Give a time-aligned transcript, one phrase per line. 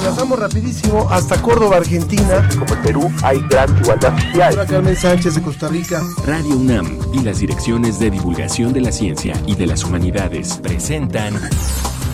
[0.00, 2.48] enlazamos rapidísimo hasta Córdoba, Argentina.
[2.58, 4.52] Como en Perú hay gran igualdad social.
[4.54, 6.02] Hola Carmen Sánchez de Costa Rica.
[6.26, 11.34] Radio UNAM y las direcciones de divulgación de la ciencia y de las humanidades presentan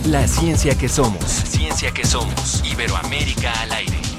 [0.07, 1.25] La ciencia que somos.
[1.25, 2.63] Ciencia que somos.
[2.65, 4.16] Iberoamérica al aire.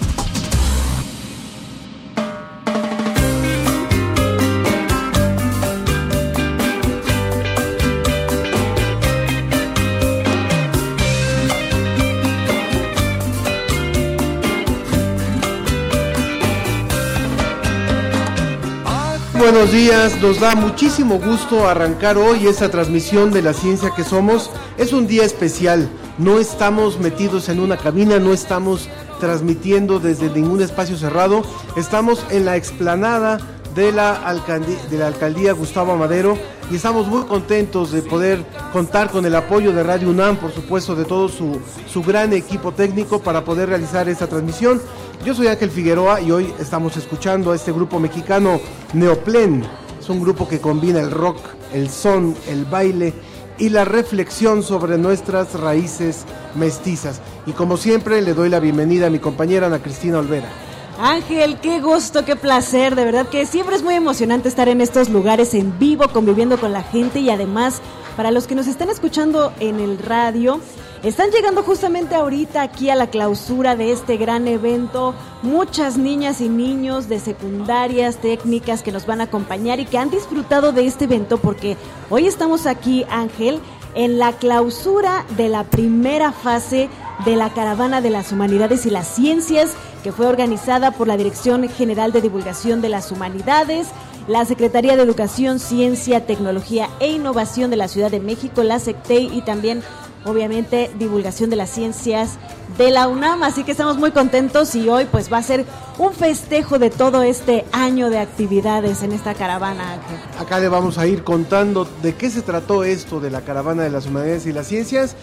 [19.50, 24.52] Buenos días, nos da muchísimo gusto arrancar hoy esta transmisión de la ciencia que somos.
[24.78, 28.90] Es un día especial, no estamos metidos en una cabina, no estamos
[29.22, 31.44] transmitiendo desde ningún espacio cerrado,
[31.78, 33.40] estamos en la explanada
[33.78, 36.36] de la, alcaldía, de la alcaldía Gustavo Madero
[36.72, 40.96] y estamos muy contentos de poder contar con el apoyo de Radio UNAM, por supuesto,
[40.96, 44.82] de todo su, su gran equipo técnico para poder realizar esta transmisión.
[45.24, 48.60] Yo soy Ángel Figueroa y hoy estamos escuchando a este grupo mexicano
[48.94, 49.64] Neoplen.
[50.00, 51.38] Es un grupo que combina el rock,
[51.72, 53.14] el son, el baile
[53.60, 56.26] y la reflexión sobre nuestras raíces
[56.56, 57.22] mestizas.
[57.46, 60.67] Y como siempre le doy la bienvenida a mi compañera Ana Cristina Olvera.
[61.00, 65.10] Ángel, qué gusto, qué placer, de verdad que siempre es muy emocionante estar en estos
[65.10, 67.82] lugares en vivo, conviviendo con la gente y además
[68.16, 70.60] para los que nos están escuchando en el radio,
[71.04, 75.14] están llegando justamente ahorita aquí a la clausura de este gran evento.
[75.44, 80.10] Muchas niñas y niños de secundarias técnicas que nos van a acompañar y que han
[80.10, 81.78] disfrutado de este evento porque
[82.10, 83.60] hoy estamos aquí, Ángel,
[83.94, 86.90] en la clausura de la primera fase
[87.26, 89.72] de la Caravana de las Humanidades y las Ciencias,
[90.04, 93.88] que fue organizada por la Dirección General de Divulgación de las Humanidades,
[94.28, 99.38] la Secretaría de Educación, Ciencia, Tecnología e Innovación de la Ciudad de México, la SECTEI
[99.38, 99.82] y también
[100.26, 102.38] obviamente divulgación de las ciencias
[102.78, 105.66] de la UNAM, así que estamos muy contentos y hoy pues va a ser
[105.98, 109.94] un festejo de todo este año de actividades en esta caravana.
[109.94, 110.18] Ángel.
[110.40, 113.90] Acá le vamos a ir contando de qué se trató esto de la caravana de
[113.90, 115.16] las humanidades y las ciencias.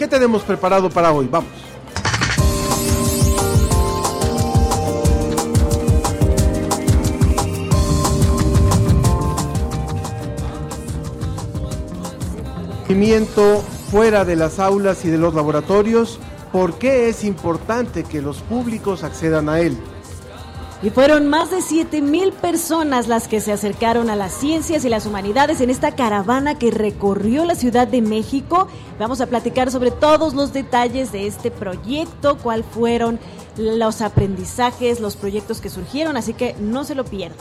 [0.00, 1.28] ¿Qué tenemos preparado para hoy?
[1.30, 1.50] Vamos.
[13.90, 16.18] fuera de las aulas y de los laboratorios,
[16.50, 19.76] ¿por qué es importante que los públicos accedan a él?
[20.82, 24.88] Y fueron más de 7 mil personas las que se acercaron a las ciencias y
[24.88, 28.66] las humanidades en esta caravana que recorrió la Ciudad de México.
[28.98, 33.18] Vamos a platicar sobre todos los detalles de este proyecto, cuáles fueron
[33.58, 37.36] los aprendizajes, los proyectos que surgieron, así que no se lo pierdan.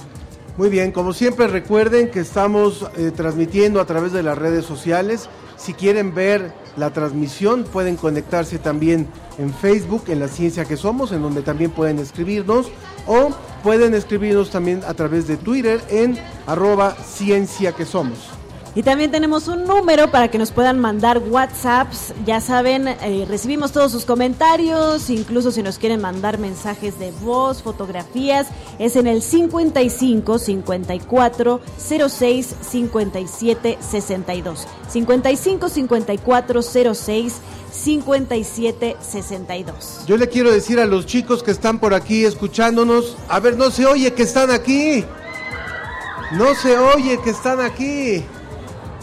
[0.58, 5.30] Muy bien, como siempre recuerden que estamos eh, transmitiendo a través de las redes sociales.
[5.60, 11.12] Si quieren ver la transmisión pueden conectarse también en Facebook, en la ciencia que somos,
[11.12, 12.68] en donde también pueden escribirnos
[13.06, 13.32] o
[13.62, 18.39] pueden escribirnos también a través de Twitter en arroba ciencia que somos.
[18.76, 22.14] Y también tenemos un número para que nos puedan mandar WhatsApps.
[22.26, 27.64] Ya saben, eh, recibimos todos sus comentarios, incluso si nos quieren mandar mensajes de voz,
[27.64, 28.48] fotografías,
[28.78, 34.68] es en el 55 54 06 57 62.
[34.88, 36.62] 55 54
[36.94, 37.36] 06
[37.72, 40.02] 57 62.
[40.06, 43.72] Yo le quiero decir a los chicos que están por aquí escuchándonos, a ver, no
[43.72, 45.04] se oye que están aquí.
[46.34, 48.24] No se oye que están aquí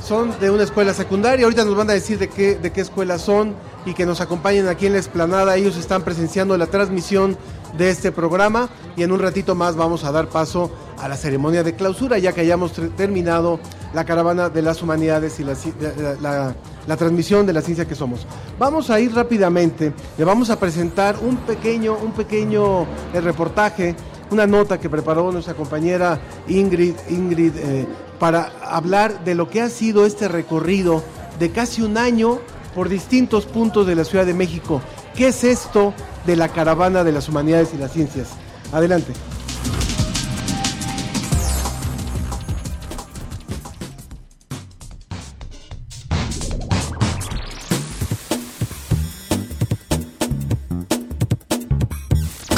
[0.02, 1.44] son de una escuela secundaria.
[1.44, 4.68] Ahorita nos van a decir de qué, de qué escuela son y que nos acompañen
[4.68, 5.56] aquí en la explanada.
[5.56, 7.36] Ellos están presenciando la transmisión
[7.76, 11.62] de este programa y en un ratito más vamos a dar paso a la ceremonia
[11.62, 13.60] de clausura ya que hayamos terminado
[13.94, 16.54] la caravana de las humanidades y la,
[16.86, 18.26] la, transmisión de la ciencia que somos.
[18.58, 22.82] Vamos a ir rápidamente, le vamos a presentar un pequeño, un pequeño
[23.12, 23.94] eh, reportaje,
[24.30, 27.86] una nota que preparó nuestra compañera Ingrid, Ingrid eh,
[28.19, 31.03] para hablar de lo que ha sido este recorrido
[31.38, 32.41] de casi un año
[32.75, 34.82] por distintos puntos de la Ciudad de México.
[35.14, 35.94] ¿Qué es esto
[36.26, 38.29] de la caravana de las humanidades y las ciencias?
[38.73, 39.12] Adelante.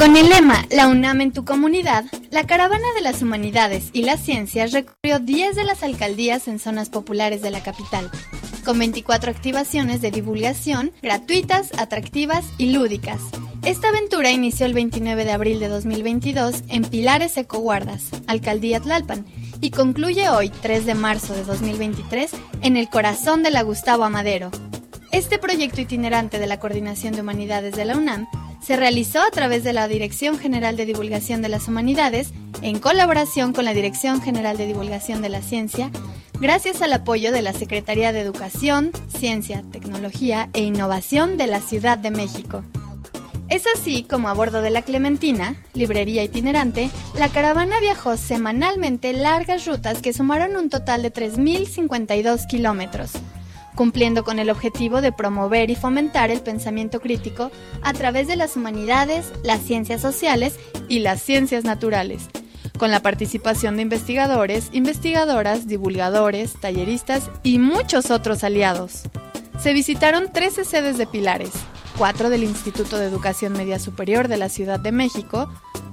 [0.08, 4.20] Con el lema La UNAM en tu comunidad, la Caravana de las Humanidades y las
[4.20, 8.10] Ciencias recorrió 10 de las alcaldías en zonas populares de la capital,
[8.64, 13.20] con 24 activaciones de divulgación gratuitas, atractivas y lúdicas.
[13.66, 19.26] Esta aventura inició el 29 de abril de 2022 en Pilares Ecoguardas, Alcaldía Tlalpan,
[19.60, 22.31] y concluye hoy, 3 de marzo de 2023,
[22.62, 24.50] en el corazón de la Gustavo Amadero.
[25.12, 28.26] Este proyecto itinerante de la Coordinación de Humanidades de la UNAM
[28.60, 32.32] se realizó a través de la Dirección General de Divulgación de las Humanidades,
[32.62, 35.90] en colaboración con la Dirección General de Divulgación de la Ciencia,
[36.40, 41.99] gracias al apoyo de la Secretaría de Educación, Ciencia, Tecnología e Innovación de la Ciudad
[41.99, 42.64] de México.
[43.49, 49.66] Es así como a bordo de la Clementina, librería itinerante, la caravana viajó semanalmente largas
[49.66, 53.12] rutas que sumaron un total de 3.052 kilómetros,
[53.79, 58.57] cumpliendo con el objetivo de promover y fomentar el pensamiento crítico a través de las
[58.57, 60.57] humanidades, las ciencias sociales
[60.89, 62.27] y las ciencias naturales,
[62.77, 69.03] con la participación de investigadores, investigadoras, divulgadores, talleristas y muchos otros aliados.
[69.63, 71.53] Se visitaron 13 sedes de pilares,
[71.99, 75.49] 4 del Instituto de Educación Media Superior de la Ciudad de México,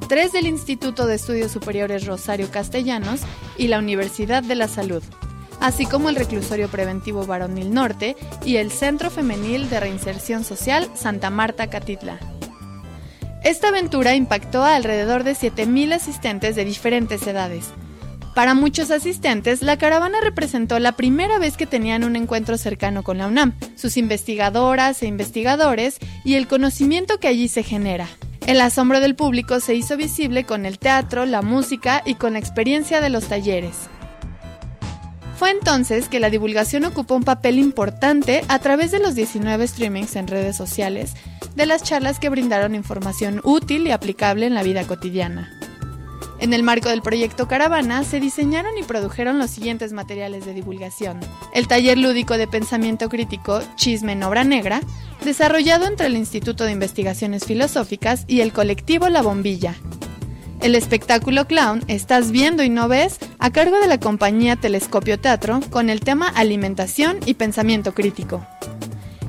[0.09, 3.21] 3 del Instituto de Estudios Superiores Rosario Castellanos
[3.59, 5.03] y la Universidad de la Salud,
[5.65, 8.15] así como el Reclusorio Preventivo Varonil Norte
[8.45, 12.19] y el Centro Femenil de Reinserción Social Santa Marta Catitla.
[13.43, 17.71] Esta aventura impactó a alrededor de 7.000 asistentes de diferentes edades,
[18.35, 23.17] para muchos asistentes, la caravana representó la primera vez que tenían un encuentro cercano con
[23.17, 28.09] la UNAM, sus investigadoras e investigadores y el conocimiento que allí se genera.
[28.45, 32.39] El asombro del público se hizo visible con el teatro, la música y con la
[32.39, 33.89] experiencia de los talleres.
[35.37, 40.15] Fue entonces que la divulgación ocupó un papel importante a través de los 19 streamings
[40.15, 41.13] en redes sociales
[41.55, 45.51] de las charlas que brindaron información útil y aplicable en la vida cotidiana.
[46.39, 51.19] En el marco del proyecto Caravana se diseñaron y produjeron los siguientes materiales de divulgación.
[51.53, 54.81] El taller lúdico de pensamiento crítico Chisme en Obra Negra,
[55.23, 59.75] desarrollado entre el Instituto de Investigaciones Filosóficas y el colectivo La Bombilla.
[60.61, 65.59] El espectáculo clown Estás viendo y no ves, a cargo de la compañía Telescopio Teatro,
[65.69, 68.45] con el tema Alimentación y Pensamiento Crítico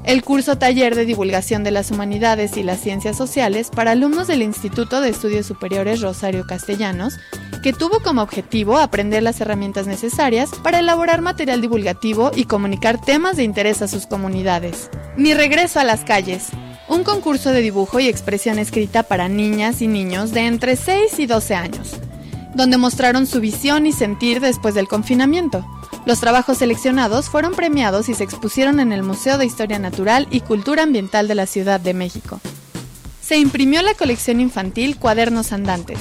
[0.06, 4.40] el curso Taller de Divulgación de las Humanidades y las Ciencias Sociales para alumnos del
[4.40, 7.18] Instituto de Estudios Superiores Rosario Castellanos,
[7.62, 13.36] que tuvo como objetivo aprender las herramientas necesarias para elaborar material divulgativo y comunicar temas
[13.36, 14.90] de interés a sus comunidades.
[15.16, 16.50] Mi regreso a las calles.
[16.88, 21.26] Un concurso de dibujo y expresión escrita para niñas y niños de entre 6 y
[21.26, 21.96] 12 años,
[22.54, 25.64] donde mostraron su visión y sentir después del confinamiento
[26.06, 30.38] los trabajos seleccionados fueron premiados y se expusieron en el Museo de Historia Natural y
[30.38, 32.40] Cultura Ambiental de la Ciudad de México.
[33.20, 35.98] Se imprimió la colección infantil Cuadernos Andantes,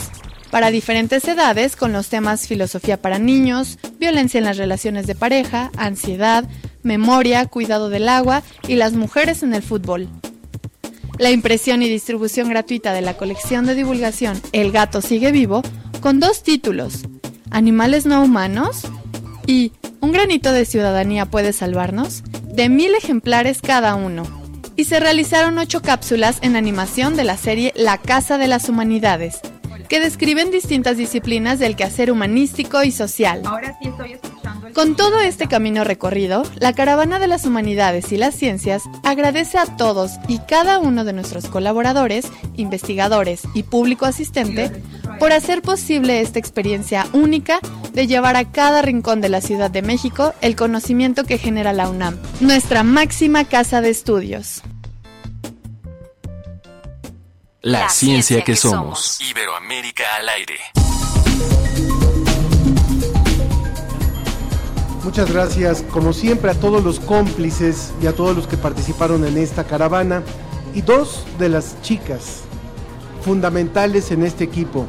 [0.52, 5.72] para diferentes edades con los temas filosofía para niños, violencia en las relaciones de pareja,
[5.76, 6.48] ansiedad,
[6.84, 10.08] memoria, cuidado del agua y las mujeres en el fútbol.
[11.18, 15.62] La impresión y distribución gratuita de la colección de divulgación El gato sigue vivo,
[16.02, 17.04] con dos títulos,
[17.52, 18.82] Animales no humanos
[19.48, 19.72] y
[20.02, 22.24] un granito de ciudadanía puede salvarnos,
[22.54, 24.24] de mil ejemplares cada uno.
[24.76, 29.40] Y se realizaron ocho cápsulas en animación de la serie La Casa de las Humanidades,
[29.88, 33.42] que describen distintas disciplinas del quehacer humanístico y social.
[34.74, 39.66] Con todo este camino recorrido, la Caravana de las Humanidades y las Ciencias agradece a
[39.78, 44.72] todos y cada uno de nuestros colaboradores, investigadores y público asistente
[45.18, 47.60] por hacer posible esta experiencia única
[47.94, 51.90] de llevar a cada rincón de la Ciudad de México el conocimiento que genera la
[51.90, 54.62] UNAM, nuestra máxima casa de estudios.
[57.66, 59.20] La, ciencia, que, somos.
[59.22, 60.60] Iberoamérica al aire.
[65.04, 69.40] Muchas gracias, como siempre, a todos los cómplices y a todos los que participaron en
[69.40, 70.22] esta caravana
[70.76, 72.42] y dos de las chicas
[73.24, 74.86] fundamentales en este equipo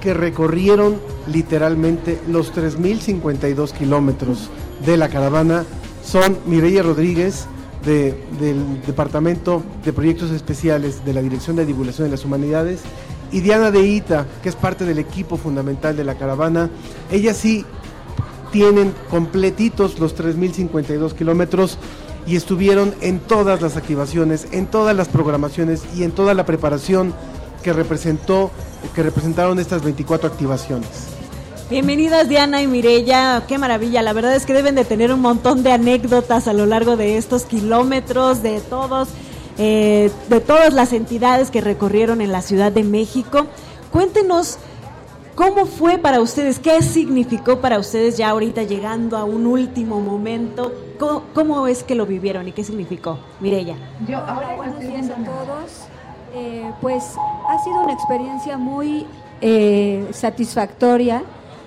[0.00, 4.48] que recorrieron literalmente los 3.052 kilómetros
[4.86, 5.64] de la caravana
[6.04, 7.48] son Mireya Rodríguez
[7.84, 12.80] del Departamento de Proyectos Especiales de la Dirección de Divulgación de las Humanidades
[13.32, 16.70] y Diana de Ita, que es parte del equipo fundamental de la caravana.
[17.10, 17.64] Ellas sí
[18.52, 21.78] tienen completitos los 3.052 kilómetros
[22.26, 27.14] y estuvieron en todas las activaciones, en todas las programaciones y en toda la preparación
[27.62, 28.50] que representó,
[28.94, 31.11] que representaron estas 24 activaciones.
[31.70, 35.62] Bienvenidas Diana y Mirella, qué maravilla, la verdad es que deben de tener un montón
[35.62, 39.08] de anécdotas a lo largo de estos kilómetros, de todos,
[39.56, 43.46] eh, de todas las entidades que recorrieron en la Ciudad de México.
[43.90, 44.58] Cuéntenos
[45.34, 50.72] cómo fue para ustedes, qué significó para ustedes ya ahorita llegando a un último momento,
[51.34, 53.76] cómo, es que lo vivieron y qué significó, Mirella.
[54.06, 55.88] Yo ahora buenos días a todos.
[56.34, 57.14] Eh, pues
[57.48, 59.06] ha sido una experiencia muy
[59.42, 61.22] eh, satisfactoria,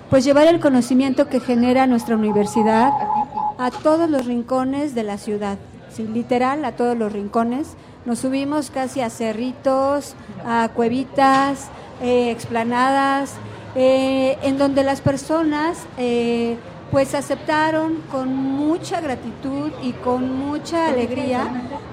[0.10, 2.92] pues llevar el conocimiento que genera nuestra universidad
[3.58, 5.58] a todos los rincones de la ciudad.
[5.90, 7.76] sí, literal, a todos los rincones.
[8.06, 10.14] Nos subimos casi a cerritos,
[10.46, 11.70] a cuevitas,
[12.02, 13.34] eh, explanadas,
[13.76, 16.58] eh, en donde las personas eh,
[16.92, 21.48] pues aceptaron con mucha gratitud y con mucha alegría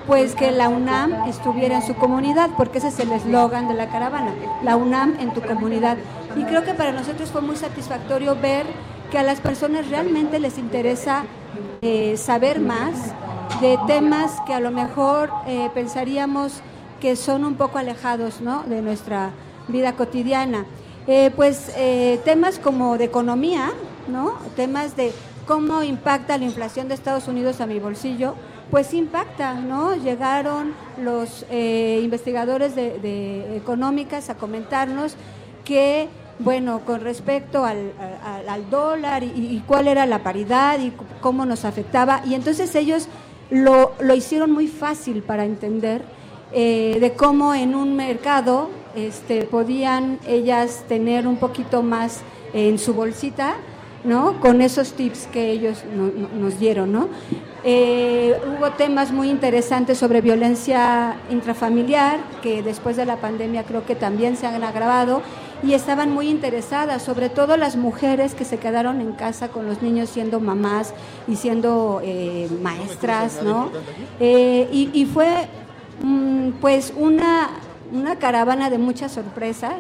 [0.06, 3.88] pues que la UNAM estuviera en su comunidad, porque ese es el eslogan de la
[3.88, 5.96] caravana, la UNAM en tu comunidad.
[6.36, 8.66] Y creo que para nosotros fue muy satisfactorio ver
[9.10, 11.24] que a las personas realmente les interesa
[11.82, 13.12] eh, saber más
[13.60, 16.62] de temas que a lo mejor eh, pensaríamos
[17.00, 18.62] que son un poco alejados ¿no?
[18.62, 19.32] de nuestra
[19.68, 20.64] vida cotidiana.
[21.06, 21.72] Eh, pues
[22.24, 23.72] temas como de economía,
[24.08, 24.34] ¿no?
[24.56, 25.12] temas de
[25.46, 28.34] cómo impacta la inflación de Estados Unidos a mi bolsillo,
[28.70, 29.96] pues impacta, ¿no?
[29.96, 35.16] Llegaron los investigadores de, económicas a comentarnos
[35.64, 36.08] que
[36.38, 37.92] bueno, con respecto al,
[38.70, 42.22] dólar y, cuál era la paridad y cómo nos afectaba.
[42.26, 43.08] Y entonces ellos
[43.50, 46.02] lo, lo hicieron muy fácil para entender
[46.52, 52.20] eh, de cómo en un mercado este, podían ellas tener un poquito más
[52.52, 53.54] en su bolsita,
[54.04, 54.38] ¿no?
[54.40, 55.82] Con esos tips que ellos
[56.38, 57.08] nos dieron, ¿no?
[57.64, 63.94] Eh, hubo temas muy interesantes sobre violencia intrafamiliar, que después de la pandemia creo que
[63.94, 65.22] también se han agravado,
[65.62, 69.80] y estaban muy interesadas, sobre todo las mujeres que se quedaron en casa con los
[69.80, 70.92] niños siendo mamás
[71.28, 73.70] y siendo eh, maestras, ¿no?
[74.18, 75.46] Eh, y, fue
[76.02, 77.50] mm, pues una,
[77.92, 79.74] una caravana de muchas sorpresas,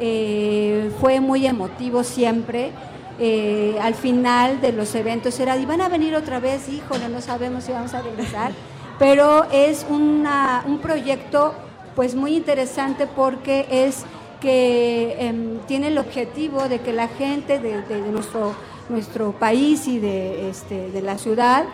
[0.00, 2.72] eh, fue muy emotivo siempre.
[3.80, 6.68] al final de los eventos era, ¿y van a venir otra vez?
[6.68, 8.50] Híjole, no sabemos si vamos a regresar,
[8.98, 11.54] pero es una, un proyecto
[11.94, 14.04] pues muy interesante porque es
[14.42, 18.54] que em, tiene el objetivo de que la gente de, nuestro,
[18.88, 21.64] nuestro país y de, este, de la ciudad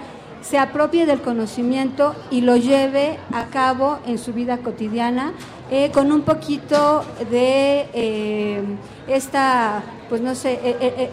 [0.43, 5.33] se apropie del conocimiento y lo lleve a cabo en su vida cotidiana
[5.71, 8.63] eh, con un poquito de eh,
[9.09, 11.11] esta, pues no sé, eh,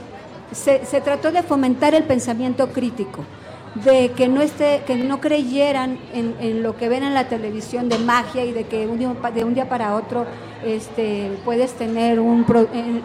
[0.52, 3.26] se, se trató de fomentar el pensamiento crítico
[3.84, 7.98] de que no esté, que no creyeran en, lo que ven en la televisión de
[7.98, 10.26] magia y de que un día, de un día para otro
[10.64, 12.46] este, puedes tener un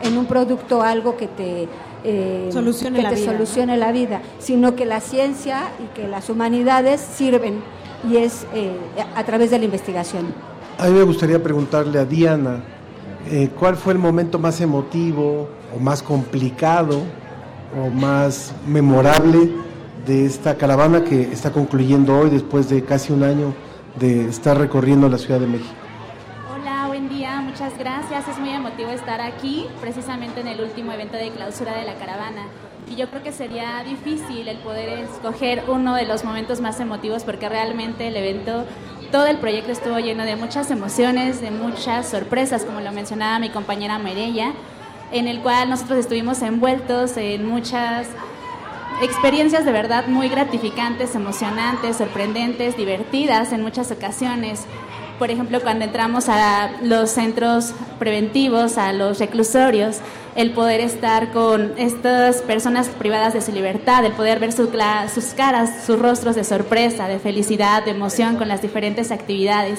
[0.02, 1.68] en, un producto algo que te
[2.04, 3.32] eh, solucione, la, te vida.
[3.32, 7.60] solucione la vida, sino que la ciencia y que las humanidades sirven
[8.08, 8.70] y es eh,
[9.16, 10.32] a través de la investigación.
[10.78, 12.62] A mí me gustaría preguntarle a Diana,
[13.28, 17.02] eh, ¿cuál fue el momento más emotivo o más complicado
[17.76, 19.50] o más memorable
[20.10, 23.54] de esta caravana que está concluyendo hoy después de casi un año
[23.94, 25.70] de estar recorriendo la Ciudad de México.
[26.52, 28.26] Hola, buen día, muchas gracias.
[28.26, 32.46] Es muy emotivo estar aquí, precisamente en el último evento de clausura de la caravana.
[32.90, 37.22] Y yo creo que sería difícil el poder escoger uno de los momentos más emotivos
[37.22, 38.64] porque realmente el evento,
[39.12, 43.50] todo el proyecto estuvo lleno de muchas emociones, de muchas sorpresas, como lo mencionaba mi
[43.50, 44.54] compañera Merella,
[45.12, 48.08] en el cual nosotros estuvimos envueltos en muchas
[49.02, 54.64] experiencias de verdad muy gratificantes, emocionantes, sorprendentes, divertidas en muchas ocasiones.
[55.18, 59.98] Por ejemplo, cuando entramos a los centros preventivos, a los reclusorios,
[60.34, 64.68] el poder estar con estas personas privadas de su libertad, el poder ver sus
[65.36, 69.78] caras, sus rostros de sorpresa, de felicidad, de emoción con las diferentes actividades.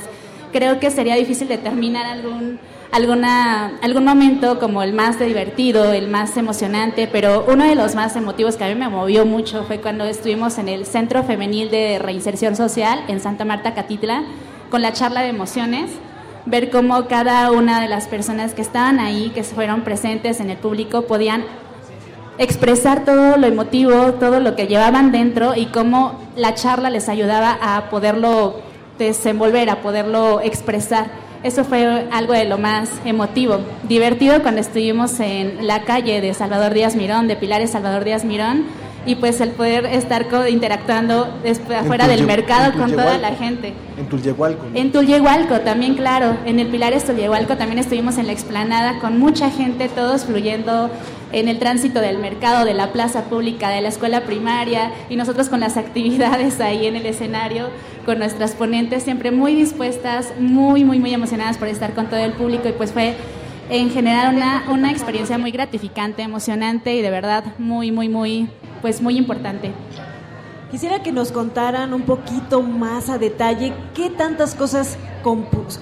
[0.51, 2.59] Creo que sería difícil determinar algún
[2.91, 8.15] alguna, algún momento como el más divertido, el más emocionante, pero uno de los más
[8.15, 12.00] emotivos que a mí me movió mucho fue cuando estuvimos en el Centro Femenil de
[12.00, 14.24] Reinserción Social en Santa Marta, Catitla,
[14.69, 15.91] con la charla de emociones,
[16.45, 20.57] ver cómo cada una de las personas que estaban ahí, que fueron presentes en el
[20.57, 21.45] público, podían
[22.38, 27.57] expresar todo lo emotivo, todo lo que llevaban dentro y cómo la charla les ayudaba
[27.62, 28.60] a poderlo
[28.98, 31.30] desenvolver, a poderlo expresar.
[31.43, 33.60] Eso fue algo de lo más emotivo.
[33.83, 38.65] Divertido cuando estuvimos en la calle de Salvador Díaz Mirón, de Pilares Salvador Díaz Mirón,
[39.05, 41.27] y pues el poder estar interactuando
[41.77, 43.74] afuera del mercado con toda la gente.
[43.98, 44.67] En Tulyehualco.
[44.74, 46.38] En Tulyehualco también, claro.
[46.46, 50.89] En el Pilares Tulyehualco también estuvimos en la explanada con mucha gente, todos fluyendo
[51.31, 55.50] en el tránsito del mercado, de la plaza pública, de la escuela primaria y nosotros
[55.50, 57.70] con las actividades ahí en el escenario,
[58.05, 62.34] con nuestras ponentes siempre muy dispuestas, muy, muy, muy emocionadas por estar con todo el
[62.34, 63.15] público y pues fue
[63.71, 68.49] en general una, una experiencia muy gratificante, emocionante y de verdad muy, muy, muy,
[68.81, 69.71] pues muy importante.
[70.69, 74.97] Quisiera que nos contaran un poquito más a detalle qué tantas cosas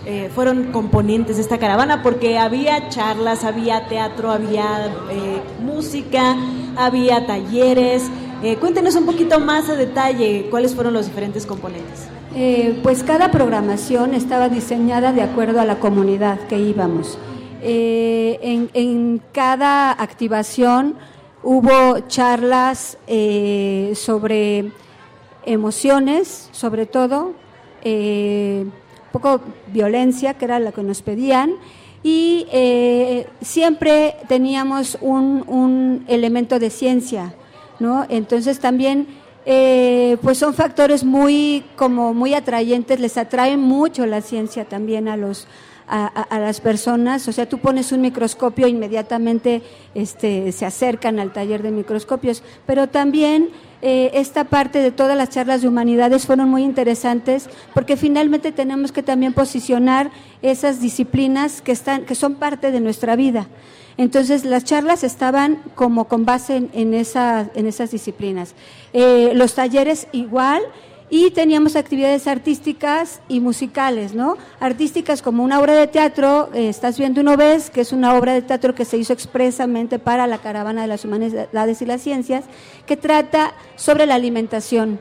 [0.06, 6.36] eh, fueron componentes de esta caravana, porque había charlas, había teatro, había eh, música,
[6.78, 8.10] había talleres,
[8.42, 12.08] Eh, cuéntenos un poquito más a detalle cuáles fueron los diferentes componentes.
[12.34, 17.18] Eh, pues cada programación estaba diseñada de acuerdo a la comunidad que íbamos.
[17.62, 20.96] Eh, en, cada activación
[21.44, 24.72] hubo charlas eh, sobre
[25.46, 27.34] emociones, sobre todo,
[27.84, 28.66] eh,
[29.12, 31.54] poco violencia, que era la que nos pedían,
[32.04, 37.34] y eh, siempre teníamos un, un, elemento de ciencia,
[37.80, 38.06] ¿no?
[38.10, 39.08] Entonces también,
[40.22, 45.48] pues son factores muy, como muy atrayentes, les atrae mucho la ciencia también a los
[45.90, 49.64] a, las personas, o sea, tú pones un microscopio, inmediatamente
[49.96, 53.50] este, se acercan al taller de microscopios, pero también
[53.82, 58.92] eh, esta parte de todas las charlas de humanidades fueron muy interesantes porque finalmente tenemos
[58.92, 63.48] que también posicionar esas disciplinas que, están, que son parte de nuestra vida.
[63.98, 68.56] Entonces, las charlas estaban como con base en, en, en esas disciplinas.
[68.94, 70.62] Eh, los talleres igual,
[71.10, 74.38] y teníamos actividades artísticas y musicales, ¿no?
[74.60, 78.34] Artísticas como una obra de teatro, eh, estás viendo uno ves, que es una obra
[78.34, 82.46] de teatro que se hizo expresamente para la caravana de las humanidades y las ciencias,
[82.86, 85.00] que trata sobre la alimentación.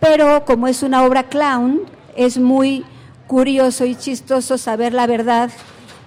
[0.00, 1.82] Pero como es una obra clown,
[2.16, 2.84] es muy
[3.26, 5.50] curioso y chistoso saber la verdad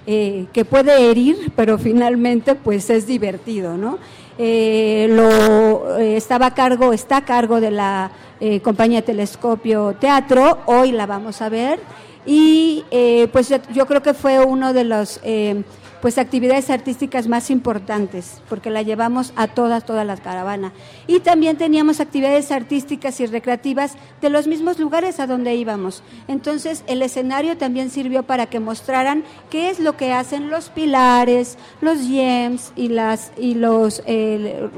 [0.05, 3.99] eh, que puede herir, pero finalmente pues es divertido, ¿no?
[4.41, 8.09] Eh, lo eh, estaba a cargo, está a cargo de la
[8.41, 11.77] eh, compañía Telescopio Teatro, hoy la vamos a ver,
[12.25, 15.63] y eh, pues yo creo que fue uno de los eh,
[16.01, 20.71] pues actividades artísticas más importantes, porque la llevamos a todas, todas las caravanas.
[21.05, 26.01] Y también teníamos actividades artísticas y recreativas de los mismos lugares a donde íbamos.
[26.29, 31.57] Entonces, el escenario también sirvió para que mostraran qué es lo que hacen los pilares,
[31.81, 34.01] los YEMS y, las, y los,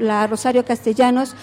[0.00, 1.36] la Rosario Castellanos.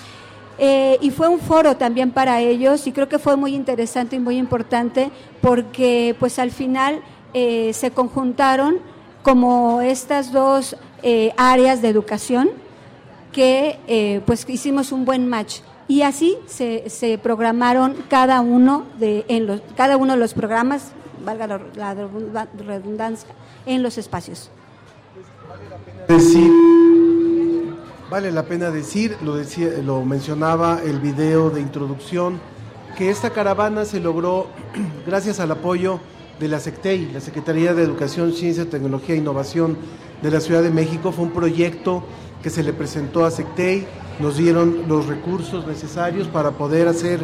[0.61, 4.19] Eh, y fue un foro también para ellos y creo que fue muy interesante y
[4.19, 6.99] muy importante porque pues al final
[7.33, 8.79] eh, se conjuntaron
[9.23, 12.49] como estas dos eh, áreas de educación
[13.31, 15.59] que pues hicimos un buen match.
[15.87, 20.91] Y así se, se programaron cada uno de en los cada uno de los programas
[21.23, 21.95] valga la, la
[22.65, 23.29] redundancia
[23.65, 24.49] en los espacios.
[26.07, 26.51] Decir
[28.09, 32.39] vale la pena decir lo decía lo mencionaba el video de introducción
[32.97, 34.47] que esta caravana se logró
[35.05, 35.99] gracias al apoyo
[36.39, 39.77] de la SECTEI, la Secretaría de Educación, Ciencia, Tecnología e Innovación
[40.21, 41.11] de la Ciudad de México.
[41.11, 42.03] Fue un proyecto
[42.41, 43.85] que se le presentó a SECTEI,
[44.19, 47.19] nos dieron los recursos necesarios para poder hacer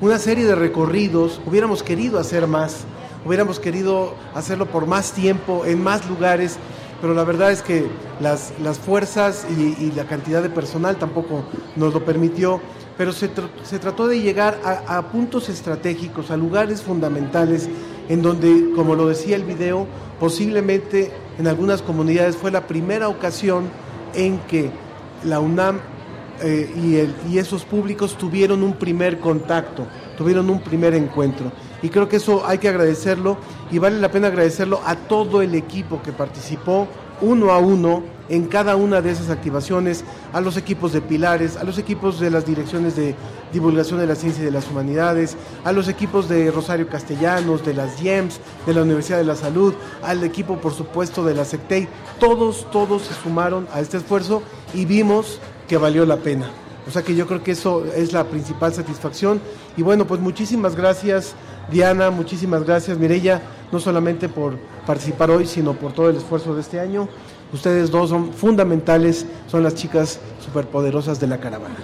[0.00, 1.40] una serie de recorridos.
[1.46, 2.84] Hubiéramos querido hacer más,
[3.24, 6.58] hubiéramos querido hacerlo por más tiempo, en más lugares,
[7.00, 7.86] pero la verdad es que
[8.20, 11.44] las, las fuerzas y, la cantidad de personal tampoco
[11.76, 12.60] nos lo permitió.
[12.96, 13.30] Pero se,
[13.62, 17.68] se trató de llegar a, a puntos estratégicos, a lugares fundamentales
[18.08, 19.86] en donde, como lo decía el video,
[20.18, 23.70] posiblemente en algunas comunidades fue la primera ocasión
[24.14, 24.70] en que
[25.24, 25.80] la UNAM
[26.40, 31.50] eh, y, el, y, esos públicos tuvieron un primer contacto, tuvieron un primer encuentro.
[31.82, 33.38] Y creo que eso hay que agradecerlo
[33.70, 36.88] y vale la pena agradecerlo a todo el equipo que participó
[37.20, 41.64] uno a uno en cada una de esas activaciones, a los equipos de Pilares, a
[41.64, 43.14] los equipos de las direcciones de
[43.52, 47.74] divulgación de la ciencia y de las humanidades, a los equipos de Rosario Castellanos, de
[47.74, 51.88] las IEMS, de la Universidad de la Salud, al equipo por supuesto de la SECTEI,
[52.20, 54.42] todos, todos se sumaron a este esfuerzo
[54.74, 56.50] y vimos que valió la pena.
[56.86, 59.40] O sea que yo creo que eso es la principal satisfacción.
[59.76, 61.34] Y bueno, pues muchísimas gracias
[61.70, 66.60] Diana, muchísimas gracias Mirella, no solamente por participar hoy, sino por todo el esfuerzo de
[66.60, 67.08] este año.
[67.52, 71.76] Ustedes dos son fundamentales, son las chicas superpoderosas de la caravana.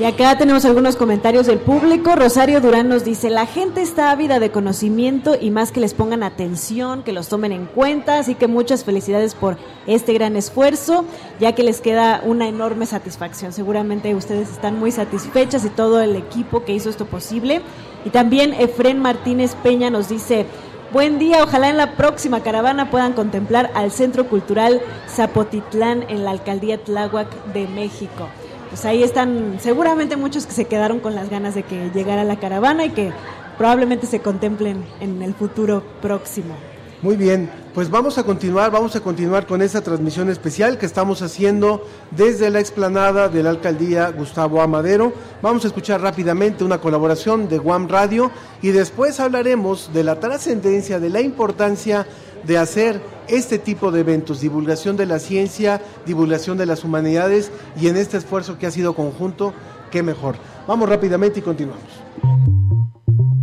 [0.00, 2.16] Y acá tenemos algunos comentarios del público.
[2.16, 6.22] Rosario Durán nos dice, la gente está ávida de conocimiento y más que les pongan
[6.22, 11.04] atención, que los tomen en cuenta, así que muchas felicidades por este gran esfuerzo,
[11.38, 13.52] ya que les queda una enorme satisfacción.
[13.52, 17.60] Seguramente ustedes están muy satisfechas y todo el equipo que hizo esto posible.
[18.06, 20.46] Y también Efren Martínez Peña nos dice,
[20.92, 26.32] Buen día, ojalá en la próxima caravana puedan contemplar al Centro Cultural Zapotitlán en la
[26.32, 28.28] Alcaldía Tláhuac de México
[28.70, 32.36] pues ahí están seguramente muchos que se quedaron con las ganas de que llegara la
[32.36, 33.12] caravana y que
[33.58, 36.54] probablemente se contemplen en el futuro próximo.
[37.02, 41.22] Muy bien, pues vamos a continuar, vamos a continuar con esta transmisión especial que estamos
[41.22, 45.12] haciendo desde la explanada de la alcaldía Gustavo Amadero.
[45.40, 48.30] Vamos a escuchar rápidamente una colaboración de Guam Radio
[48.60, 52.06] y después hablaremos de la trascendencia, de la importancia
[52.44, 57.86] de hacer este tipo de eventos, divulgación de la ciencia, divulgación de las humanidades y
[57.86, 59.52] en este esfuerzo que ha sido conjunto
[59.92, 60.36] qué mejor.
[60.66, 61.84] Vamos rápidamente y continuamos.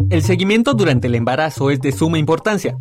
[0.09, 2.77] El seguimiento durante el embarazo es de suma importancia,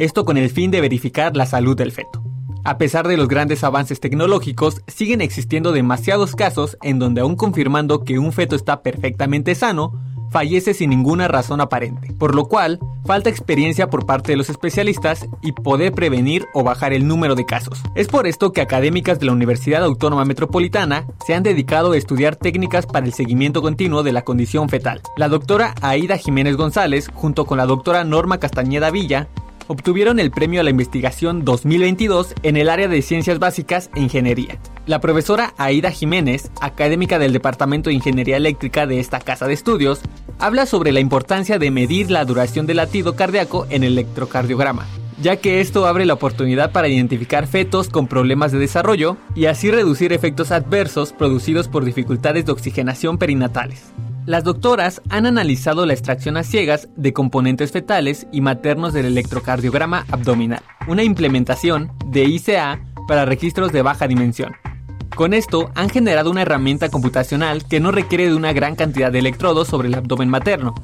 [0.00, 2.22] esto con el fin de verificar la salud del feto.
[2.64, 8.02] A pesar de los grandes avances tecnológicos, siguen existiendo demasiados casos en donde aún confirmando
[8.02, 9.92] que un feto está perfectamente sano,
[10.30, 15.26] fallece sin ninguna razón aparente, por lo cual falta experiencia por parte de los especialistas
[15.42, 17.82] y poder prevenir o bajar el número de casos.
[17.94, 22.36] Es por esto que académicas de la Universidad Autónoma Metropolitana se han dedicado a estudiar
[22.36, 25.02] técnicas para el seguimiento continuo de la condición fetal.
[25.16, 29.28] La doctora Aida Jiménez González, junto con la doctora Norma Castañeda Villa,
[29.70, 34.58] obtuvieron el premio a la investigación 2022 en el área de ciencias básicas e ingeniería.
[34.86, 40.00] La profesora Aida Jiménez, académica del Departamento de Ingeniería Eléctrica de esta casa de estudios,
[40.40, 44.88] habla sobre la importancia de medir la duración del latido cardíaco en el electrocardiograma,
[45.22, 49.70] ya que esto abre la oportunidad para identificar fetos con problemas de desarrollo y así
[49.70, 53.92] reducir efectos adversos producidos por dificultades de oxigenación perinatales.
[54.26, 60.04] Las doctoras han analizado la extracción a ciegas de componentes fetales y maternos del electrocardiograma
[60.10, 64.54] abdominal, una implementación de ICA para registros de baja dimensión.
[65.16, 69.18] Con esto han generado una herramienta computacional que no requiere de una gran cantidad de
[69.18, 70.74] electrodos sobre el abdomen materno,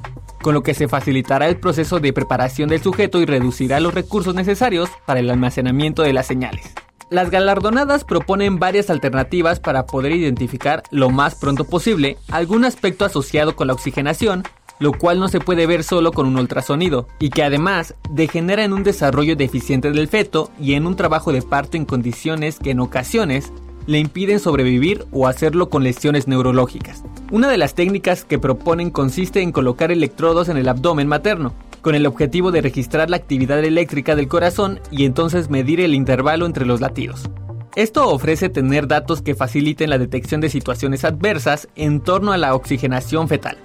[0.43, 4.35] con lo que se facilitará el proceso de preparación del sujeto y reducirá los recursos
[4.35, 6.73] necesarios para el almacenamiento de las señales.
[7.09, 13.55] Las galardonadas proponen varias alternativas para poder identificar lo más pronto posible algún aspecto asociado
[13.55, 14.43] con la oxigenación,
[14.81, 18.73] lo cual no se puede ver solo con un ultrasonido, y que además degenera en
[18.73, 22.81] un desarrollo deficiente del feto y en un trabajo de parto en condiciones que en
[22.81, 23.53] ocasiones
[23.87, 27.05] le impiden sobrevivir o hacerlo con lesiones neurológicas.
[27.31, 31.55] Una de las técnicas que proponen consiste en colocar electrodos en el abdomen materno,
[31.87, 36.45] con el objetivo de registrar la actividad eléctrica del corazón y entonces medir el intervalo
[36.45, 37.31] entre los latidos.
[37.77, 42.57] Esto ofrece tener datos que faciliten la detección de situaciones adversas en torno a la
[42.57, 43.57] oxigenación fetal.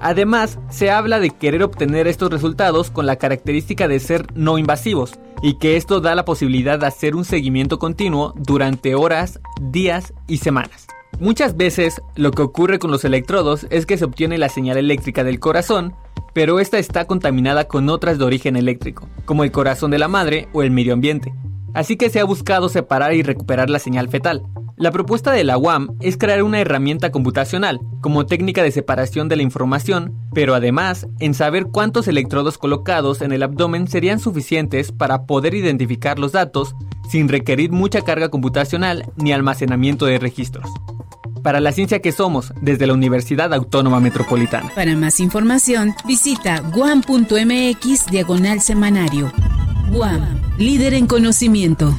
[0.00, 5.18] Además, se habla de querer obtener estos resultados con la característica de ser no invasivos,
[5.42, 10.36] y que esto da la posibilidad de hacer un seguimiento continuo durante horas, días y
[10.36, 10.86] semanas.
[11.18, 15.24] Muchas veces lo que ocurre con los electrodos es que se obtiene la señal eléctrica
[15.24, 15.94] del corazón,
[16.34, 20.48] pero esta está contaminada con otras de origen eléctrico, como el corazón de la madre
[20.52, 21.32] o el medio ambiente.
[21.72, 24.42] Así que se ha buscado separar y recuperar la señal fetal.
[24.76, 29.36] La propuesta de la UAM es crear una herramienta computacional como técnica de separación de
[29.36, 35.26] la información, pero además en saber cuántos electrodos colocados en el abdomen serían suficientes para
[35.26, 36.74] poder identificar los datos
[37.08, 40.68] sin requerir mucha carga computacional ni almacenamiento de registros
[41.44, 44.72] para la ciencia que somos desde la Universidad Autónoma Metropolitana.
[44.74, 49.30] Para más información, visita guam.mx diagonal semanario.
[49.92, 51.94] Guam, líder en conocimiento.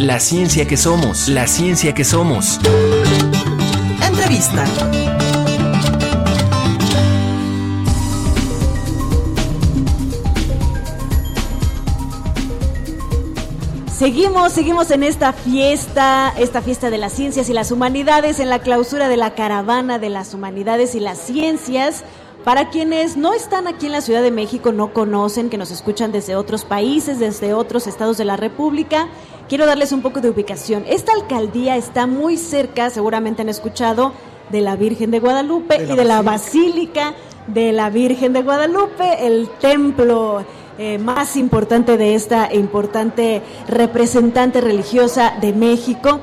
[0.00, 2.58] La ciencia que somos, la ciencia que somos.
[4.02, 4.64] Entrevista.
[14.00, 18.60] Seguimos, seguimos en esta fiesta, esta fiesta de las ciencias y las humanidades, en la
[18.60, 22.02] clausura de la caravana de las humanidades y las ciencias.
[22.42, 26.12] Para quienes no están aquí en la Ciudad de México, no conocen, que nos escuchan
[26.12, 29.06] desde otros países, desde otros estados de la República,
[29.50, 30.82] quiero darles un poco de ubicación.
[30.88, 34.14] Esta alcaldía está muy cerca, seguramente han escuchado,
[34.48, 37.12] de la Virgen de Guadalupe y de la Basílica
[37.46, 40.44] de la Virgen de Guadalupe, el templo
[40.82, 46.20] eh, más importante de esta importante representante religiosa de México.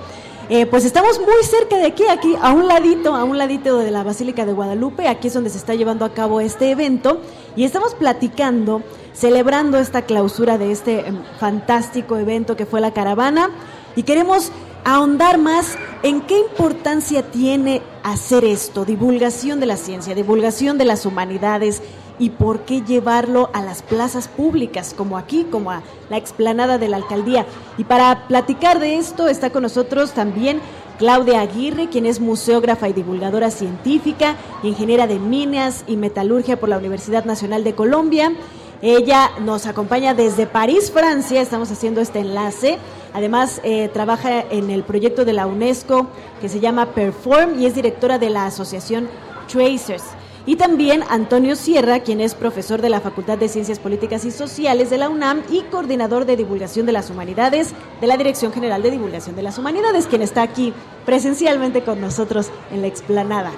[0.50, 3.92] Eh, pues estamos muy cerca de aquí, aquí a un ladito, a un ladito de
[3.92, 7.22] la Basílica de Guadalupe, aquí es donde se está llevando a cabo este evento.
[7.56, 8.82] Y estamos platicando,
[9.14, 13.52] celebrando esta clausura de este em, fantástico evento que fue la caravana.
[13.96, 14.52] Y queremos
[14.84, 21.06] ahondar más en qué importancia tiene hacer esto, divulgación de la ciencia, divulgación de las
[21.06, 21.84] humanidades
[22.20, 26.90] y por qué llevarlo a las plazas públicas, como aquí, como a la explanada de
[26.90, 27.46] la alcaldía.
[27.78, 30.62] Y para platicar de esto está con nosotros también
[30.98, 36.78] Claudia Aguirre, quien es museógrafa y divulgadora científica, ingeniera de minas y metalurgia por la
[36.78, 38.34] Universidad Nacional de Colombia.
[38.82, 42.78] Ella nos acompaña desde París, Francia, estamos haciendo este enlace.
[43.14, 46.08] Además, eh, trabaja en el proyecto de la UNESCO
[46.42, 49.08] que se llama Perform y es directora de la asociación
[49.52, 50.04] Tracers.
[50.48, 54.90] Y también Antonio Sierra, quien es profesor de la Facultad de Ciencias Políticas y Sociales
[54.90, 58.92] de la UNAM y coordinador de divulgación de las humanidades de la Dirección General de
[58.92, 60.74] Divulgación de las Humanidades, quien está aquí
[61.06, 63.52] presencialmente con nosotros en la explanada.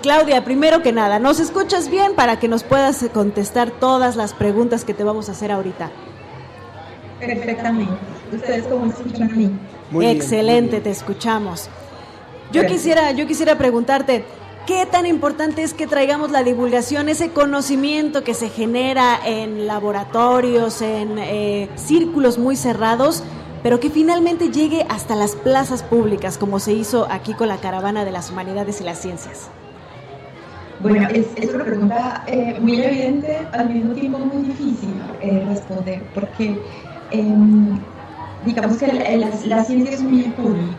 [0.00, 4.84] Claudia, primero que nada, ¿nos escuchas bien para que nos puedas contestar todas las preguntas
[4.84, 5.90] que te vamos a hacer ahorita?
[7.18, 7.94] Perfectamente.
[8.32, 9.50] ¿Ustedes cómo escuchan a mí?
[10.02, 11.68] Excelente, te escuchamos.
[12.52, 14.24] Yo quisiera, yo quisiera preguntarte,
[14.66, 20.82] ¿qué tan importante es que traigamos la divulgación, ese conocimiento que se genera en laboratorios,
[20.82, 23.22] en eh, círculos muy cerrados,
[23.62, 28.04] pero que finalmente llegue hasta las plazas públicas, como se hizo aquí con la Caravana
[28.04, 29.48] de las Humanidades y las Ciencias?
[30.80, 36.02] Bueno, es, es una pregunta eh, muy evidente, al mismo tiempo muy difícil eh, responder,
[36.14, 36.58] porque
[37.10, 37.78] em,
[38.46, 40.76] digamos que la, la, ciencia es muy pública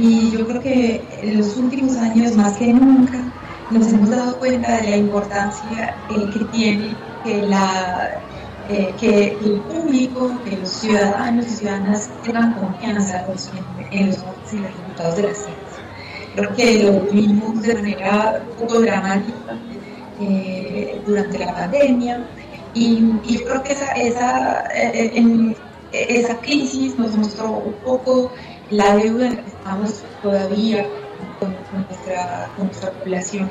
[0.00, 3.18] y yo creo que en los últimos años, más que nunca,
[3.70, 8.20] nos hemos dado cuenta de la importancia eh, que tiene que, la,
[8.98, 13.50] que el público, que los ciudadanos y ciudadanas tengan confianza en los,
[13.90, 15.80] en los resultados de la ciencia.
[16.34, 19.58] Creo que lo vimos de manera un poco dramática
[20.20, 22.24] eh, durante la pandemia
[22.72, 25.56] y, yo creo que esa, esa, eh,
[25.92, 28.30] esa crisis nos mostró un poco
[28.70, 30.86] la deuda en la que estamos todavía
[31.38, 33.50] con, nuestra, con nuestra población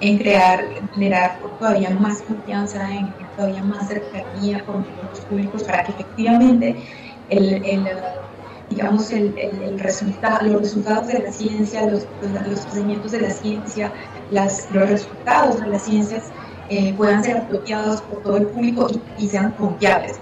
[0.00, 5.92] en crear, generar todavía más confianza, en todavía más cercanía con los públicos para que
[5.92, 6.76] efectivamente
[7.30, 7.88] el, el
[8.70, 12.06] digamos, el, el, resultado, los resultados de la ciencia, los,
[12.48, 13.92] los procedimientos de la ciencia,
[14.30, 16.24] las, los resultados de las ciencias
[16.68, 20.18] eh, puedan ser apropiados por todo el público y, sean confiables.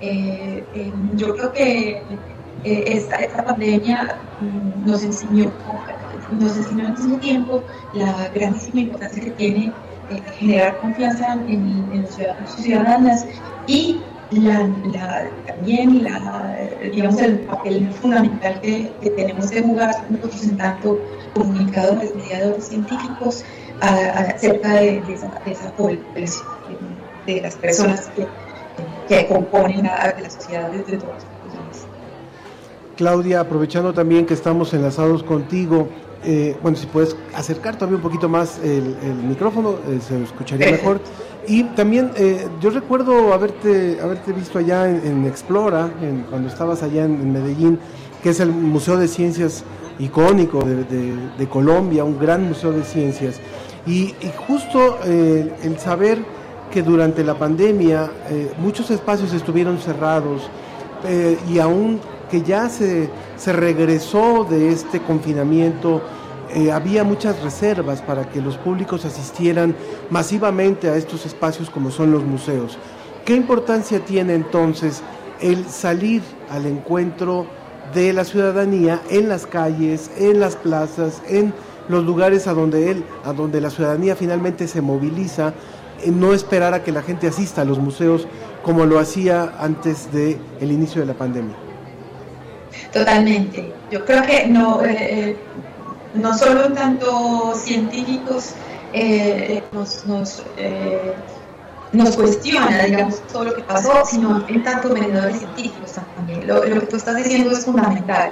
[0.00, 2.02] Eh, eh, yo creo que
[2.64, 5.50] esta, esta, pandemia mm, nos enseñó,
[6.40, 9.72] nos enseñó al mismo tiempo la grandísima importancia que tiene
[10.38, 13.26] generar confianza en, en los ciudadanos y ciudadanas
[13.66, 14.00] y
[15.46, 16.06] también
[17.20, 20.98] el papel fundamental que, tenemos que jugar nosotros en tanto
[21.34, 23.44] comunicadores, mediadores científicos
[23.80, 25.30] acerca de, esa,
[25.76, 25.98] de,
[27.26, 28.10] de las personas
[29.08, 30.98] que, componen a, la sociedad desde
[32.96, 35.88] Claudia, aprovechando también que estamos enlazados contigo,
[36.26, 38.96] eh, bueno, si puedes acercar todavía un poquito más el,
[39.28, 41.00] micrófono, eh, se escucharía mejor.
[41.46, 45.90] Y también eh, yo recuerdo haberte, haberte visto allá en, Explora,
[46.30, 47.78] cuando estabas allá en, Medellín,
[48.22, 49.64] que es el Museo de Ciencias
[49.98, 53.40] icónico de, Colombia, un gran museo de ciencias.
[53.86, 54.14] Y,
[54.48, 56.18] justo el saber
[56.72, 58.10] que durante la pandemia
[58.58, 60.48] muchos espacios estuvieron cerrados
[61.52, 66.02] y aún que ya se, se regresó de este confinamiento,
[66.54, 69.74] eh, había muchas reservas para que los públicos asistieran
[70.10, 72.78] masivamente a estos espacios como son los museos.
[73.24, 75.02] ¿Qué importancia tiene entonces
[75.40, 77.46] el salir al encuentro
[77.92, 81.52] de la ciudadanía en las calles, en las plazas, en
[81.88, 85.54] los lugares a donde a donde la ciudadanía finalmente se moviliza,
[86.06, 88.28] no esperar a que la gente asista a los museos
[88.62, 91.63] como lo hacía antes del el inicio de la pandemia?
[92.92, 93.72] Totalmente.
[93.90, 95.36] Yo creo que no, eh, eh,
[96.14, 98.54] no solo tanto científicos
[98.92, 100.42] eh, nos, nos,
[102.16, 106.46] cuestiona, digamos, todo lo que pasó, sino en tanto mediadores científicos también.
[106.46, 108.30] Lo, lo, que tú estás diciendo es fundamental.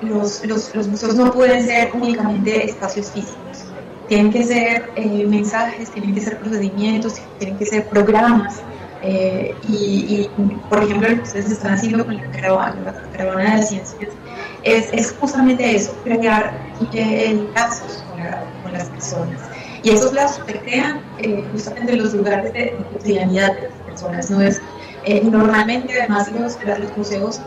[0.00, 3.64] los, los, los, museos no pueden ser únicamente espacios físicos.
[4.08, 4.90] Tienen que ser
[5.28, 8.62] mensajes, tienen que ser procedimientos, tienen que ser programas
[9.08, 10.28] eh, y,
[10.68, 14.10] por ejemplo, lo que ustedes están haciendo con la caravana, de ciencias,
[14.64, 16.58] es, es justamente eso, crear
[16.92, 19.40] eh, lazos con, las personas.
[19.84, 24.30] Y esos lazos se crean eh, justamente en los lugares de, cotidianidad de las personas.
[24.30, 24.40] ¿no?
[24.40, 24.60] Es,
[25.22, 27.40] normalmente, además, los, los museos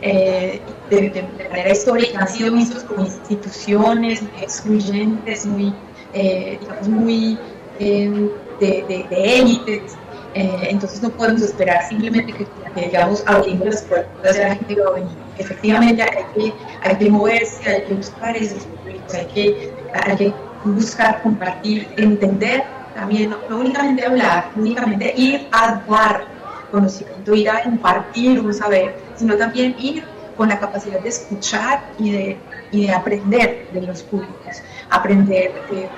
[0.00, 5.74] de, de, manera histórica han sido vistos como instituciones excluyentes, muy,
[6.14, 7.38] digamos, muy
[7.78, 9.98] de, de, de élites
[10.34, 12.46] eh, entonces no podemos esperar simplemente que,
[12.80, 15.16] digamos abriendo las puertas de la gente va a venir.
[15.38, 20.34] Efectivamente hay que, hay que moverse, hay que buscar esos públicos, hay que, hay que
[20.64, 26.24] buscar compartir, entender también, no, únicamente hablar, únicamente ir a dar
[26.70, 30.04] conocimiento, ir a impartir un saber, sino también ir
[30.36, 32.36] con la capacidad de escuchar y de,
[32.72, 35.88] y de aprender de los públicos, aprender de,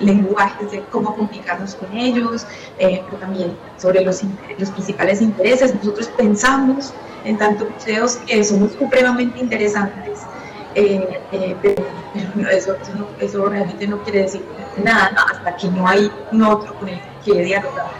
[0.00, 2.46] lenguajes de cómo comunicarnos con ellos,
[2.78, 4.22] eh, pero también sobre los,
[4.58, 5.74] los principales intereses.
[5.74, 6.92] Nosotros pensamos
[7.24, 10.20] en tanto museos que somos supremamente interesantes,
[10.74, 11.84] eh, eh, pero
[12.50, 12.76] eso,
[13.20, 14.44] eso, realmente no quiere decir
[14.82, 17.90] nada hasta que no hay un otro con el que dialogar.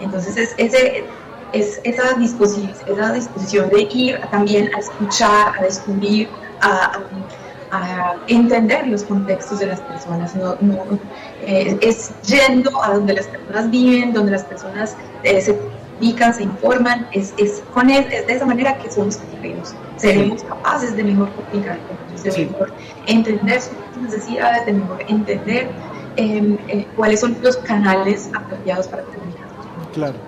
[0.00, 1.04] Entonces, es, ese,
[1.52, 6.28] es esa disposición, esa disposición de ir también a escuchar, a descubrir,
[6.60, 7.00] a, a,
[8.28, 10.34] entender los contextos de las personas.
[10.34, 10.56] No,
[11.42, 16.44] eh, es yendo a donde las personas viven, donde las personas eh, se comunican, se
[16.44, 21.30] informan, es, es, con es de esa manera que somos seremos, seremos capaces de mejor
[21.32, 21.78] comunicar
[22.22, 22.72] de mejor
[23.06, 25.68] entender sus necesidades, de mejor entender
[26.16, 29.46] em, eh, cuáles son los canales apropiados para comunicar.
[29.92, 30.27] Claro.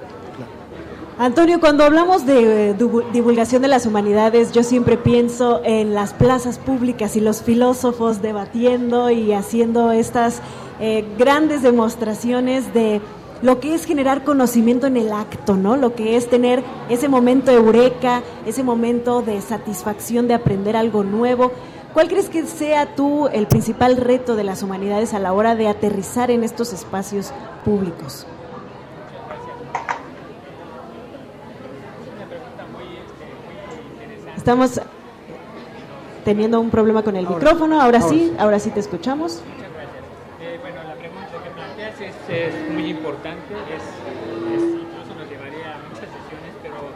[1.20, 2.74] Antonio, cuando hablamos de eh,
[3.12, 9.10] divulgación de las humanidades, yo siempre pienso en las plazas públicas y los filósofos debatiendo
[9.10, 10.40] y haciendo estas
[10.80, 13.02] eh, grandes demostraciones de
[13.42, 15.76] lo que es generar conocimiento en el acto, ¿no?
[15.76, 21.52] Lo que es tener ese momento eureka, ese momento de satisfacción de aprender algo nuevo.
[21.92, 25.68] ¿Cuál crees que sea tú el principal reto de las humanidades a la hora de
[25.68, 27.30] aterrizar en estos espacios
[27.62, 28.26] públicos?
[34.40, 34.80] Estamos
[36.24, 39.42] teniendo un problema con el micrófono, ahora, sí, ahora sí te escuchamos.
[40.40, 43.82] Eh, bueno, la pregunta que planteas es, muy importante, es,
[44.56, 46.88] incluso nos llevaría a muchas sesiones, pero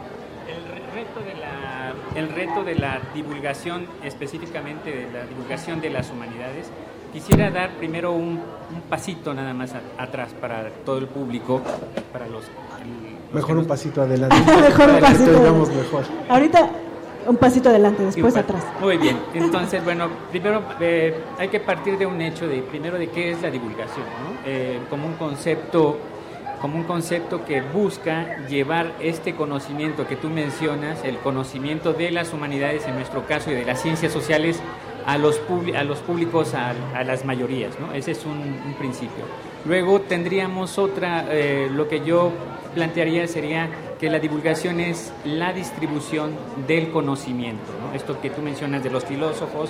[0.49, 6.09] el reto, de la, el reto de la divulgación, específicamente de la divulgación de las
[6.09, 6.71] humanidades,
[7.13, 8.41] quisiera dar primero un,
[8.89, 11.61] pasito nada más atrás para todo el público,
[12.11, 12.45] para los...
[13.31, 14.35] mejor un pasito adelante.
[14.35, 15.65] mejor un pasito.
[15.67, 16.03] Mejor.
[16.27, 16.71] Ahorita
[17.25, 18.63] un pasito adelante, después atrás.
[18.79, 23.09] Muy bien, entonces, bueno, primero eh, hay que partir de un hecho, de primero de
[23.09, 24.39] qué es la divulgación, ¿no?
[24.45, 25.97] Eh, como un concepto
[26.61, 32.33] como un concepto que busca llevar este conocimiento que tú mencionas, el conocimiento de las
[32.33, 34.59] humanidades en nuestro caso y de las ciencias sociales
[35.05, 35.39] a los,
[35.75, 37.93] a los públicos, a, las mayorías, ¿no?
[37.93, 39.25] Ese es un, principio.
[39.65, 42.31] Luego tendríamos otra, eh, lo que yo
[42.73, 46.31] plantearía sería que la divulgación es la distribución
[46.67, 47.63] del conocimiento.
[47.93, 49.69] Esto que tú mencionas de los filósofos,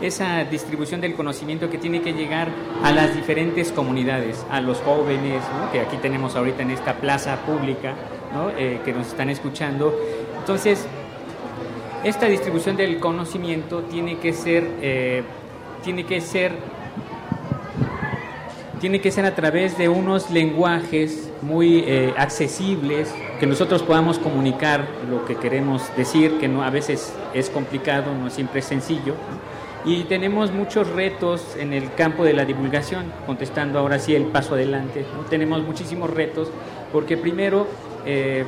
[0.00, 2.48] esa distribución del conocimiento que tiene que llegar
[2.82, 7.94] a las diferentes comunidades, a los jóvenes, que aquí tenemos ahorita en esta plaza pública,
[8.58, 9.94] eh, que nos están escuchando.
[10.38, 10.86] Entonces,
[12.04, 15.22] esta distribución del conocimiento tiene que ser, eh,
[15.82, 16.52] tiene que ser
[18.80, 24.86] tiene que ser a través de unos lenguajes muy eh, accesibles, que nosotros podamos comunicar
[25.10, 29.14] lo que queremos decir, que no, a veces es complicado, no siempre es sencillo.
[29.84, 34.54] Y tenemos muchos retos en el campo de la divulgación, contestando ahora sí el paso
[34.54, 35.04] adelante.
[35.30, 36.48] Tenemos muchísimos retos
[36.92, 37.68] porque primero
[38.04, 38.44] eh,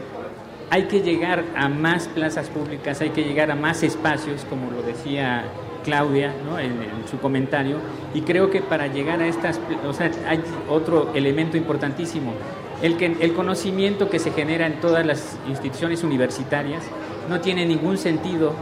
[0.70, 4.82] hay que llegar a más plazas públicas, hay que llegar a más espacios, como lo
[4.82, 5.44] decía
[5.84, 7.78] Claudia en, su comentario,
[8.14, 12.32] y creo que para llegar a estas, o sea, hay otro elemento importantísimo,
[12.82, 16.84] el, que, el conocimiento que se genera en todas las instituciones universitarias
[17.28, 18.52] no tiene ningún sentido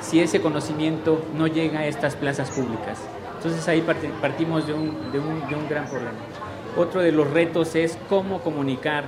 [0.00, 3.00] si ese conocimiento no llega a estas plazas públicas.
[3.36, 3.84] Entonces ahí
[4.20, 6.18] partimos de un, de un, de un gran problema.
[6.76, 9.04] Otro de los retos es cómo comunicar.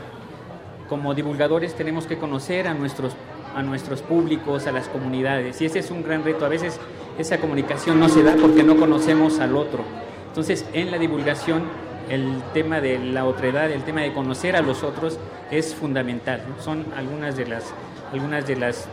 [0.88, 3.12] Como divulgadores tenemos que conocer a nuestros,
[3.54, 6.46] a nuestros públicos, a las comunidades, y ese es un gran reto.
[6.46, 6.78] A veces
[7.18, 9.84] esa comunicación no se da porque no conocemos al otro.
[10.28, 11.64] Entonces, en la divulgación,
[12.08, 15.18] el tema de la otredad, el tema de conocer a los otros
[15.50, 16.42] es fundamental.
[16.60, 17.64] Son algunas de las,
[18.12, 18.86] algunas de las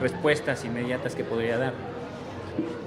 [0.00, 1.72] respuestas inmediatas que podría dar.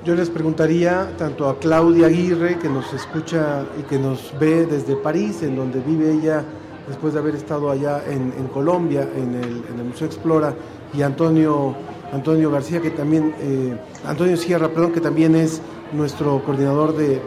[0.05, 4.95] Yo les preguntaría tanto a Claudia Aguirre, que nos escucha y que nos ve desde
[4.95, 6.43] París, en donde vive ella
[6.87, 10.55] después de haber estado allá en, Colombia, en el, en el Museo Explora,
[10.93, 11.75] y Antonio
[12.11, 15.61] Antonio García, que también, eh, Antonio Sierra, perdón, que también es
[15.93, 17.21] nuestro coordinador de,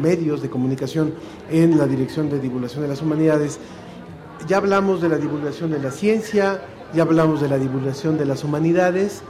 [0.00, 1.14] medios de comunicación
[1.50, 3.58] en la Dirección de Divulgación de las Humanidades.
[4.46, 6.62] Ya hablamos de la divulgación de la ciencia,
[6.94, 9.22] ya hablamos de la divulgación de las humanidades.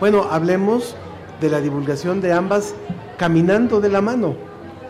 [0.00, 0.96] Bueno, hablemos
[1.40, 2.74] de la divulgación de ambas
[3.18, 4.34] caminando de la mano,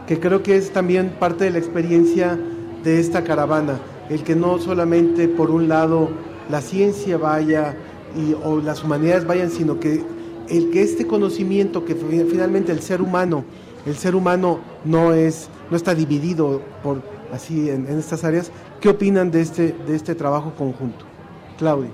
[0.06, 2.38] que creo que es también parte de la experiencia
[2.84, 6.10] de esta caravana, el que no solamente por un lado
[6.50, 7.74] la ciencia vaya
[8.16, 10.04] y, o las humanidades vayan, sino que
[10.48, 13.44] el que este conocimiento que finalmente el ser humano,
[13.86, 17.02] el ser humano no es, no está dividido por
[17.32, 18.50] así en, estas áreas.
[18.80, 21.04] ¿Qué opinan de este, de este trabajo conjunto?
[21.58, 21.90] Claudia.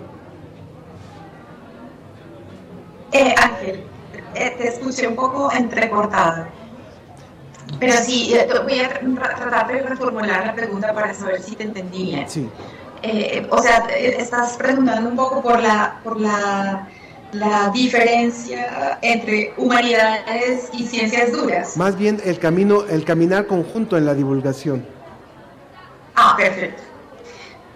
[3.12, 3.84] Eh, Ángel,
[4.34, 6.51] eh, te escuché un poco entrecortada.
[7.78, 8.88] Pero sí, eh, voy a
[9.36, 12.28] tratar de reformular la pregunta para saber si te entendí bien.
[12.28, 12.49] Sí.
[13.03, 16.88] Eh, o sea, estás preguntando un poco por la, por la,
[17.33, 21.76] la, diferencia entre humanidades y ciencias duras.
[21.76, 24.85] Más bien el camino, el caminar conjunto en la divulgación.
[26.14, 26.83] Ah, perfecto.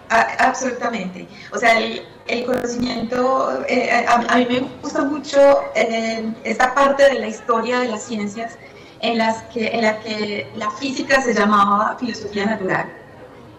[0.09, 1.27] absolutamente.
[1.51, 5.39] O sea, el, conocimiento, eh, a, mí me gusta mucho
[5.75, 8.57] eh, esta parte de la historia de las ciencias
[9.01, 13.02] en, las que, en la que la física se llamaba filosofía natural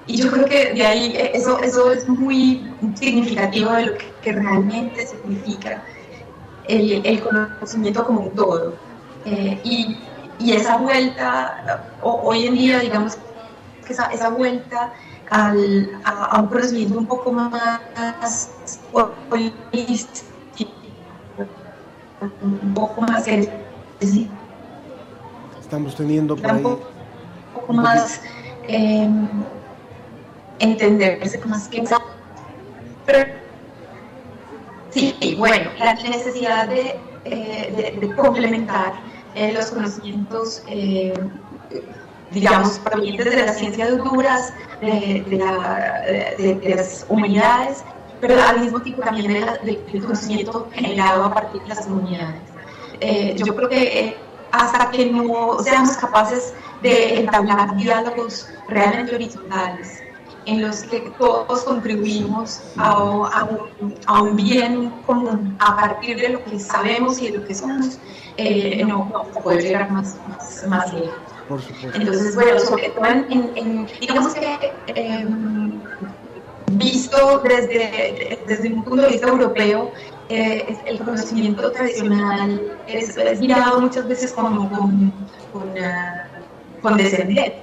[0.07, 3.93] y yo creo que de ahí eso, eso es muy significativo de lo
[4.23, 5.83] que, realmente significa
[6.69, 8.75] el, el, conocimiento como un todo.
[9.25, 9.97] Eh, y,
[10.39, 13.17] y, esa vuelta, hoy en día, digamos,
[13.87, 14.93] que esa, esa vuelta
[15.31, 18.51] al, a, un conocimiento un poco más
[18.93, 20.71] holístico,
[22.43, 23.27] un poco más
[25.61, 26.63] Estamos teniendo por ahí.
[26.63, 26.79] Un
[27.55, 28.21] poco más
[28.69, 29.09] eh,
[30.59, 31.83] entenderse más que
[33.07, 33.27] pero
[34.91, 38.95] sí, bueno, la necesidad de, eh, de, complementar
[39.35, 41.13] eh, los conocimientos, eh,
[42.31, 47.85] digamos, provenientes de las ciencias duras, de, de, las humanidades,
[48.21, 52.41] pero al mismo tiempo también del conocimiento generado a partir de las comunidades.
[53.37, 54.17] yo creo que
[54.51, 60.04] hasta que no seamos capaces de entablar diálogos realmente horizontales,
[60.47, 63.49] en los que todos contribuimos a,
[64.23, 67.99] un, bien común a partir de lo que sabemos y de lo que somos,
[68.37, 70.17] eh, no a poder llegar más,
[70.69, 71.15] más, lejos.
[71.95, 75.81] Entonces, bueno, sobre todo en, digamos que em,
[76.73, 79.93] visto desde, desde un punto de vista europeo,
[80.31, 85.13] eh, el conocimiento tradicional es, mirado muchas veces como con,
[85.53, 85.75] con,
[86.81, 87.55] con descendencia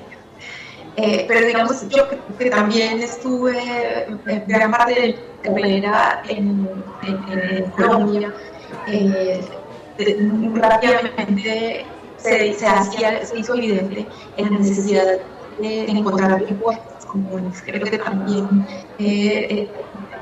[1.02, 3.56] eh, pero digamos, yo que, también estuve
[4.48, 6.70] gran parte de mi carrera en,
[7.02, 8.32] en, Colombia,
[8.88, 9.42] eh,
[10.54, 11.86] rápidamente
[12.18, 14.06] se, se, hacía, se hizo evidente
[14.38, 15.18] la necesidad
[15.60, 17.64] de, encontrar lenguajes comunes.
[17.66, 18.66] Creo que también
[19.00, 19.68] eh,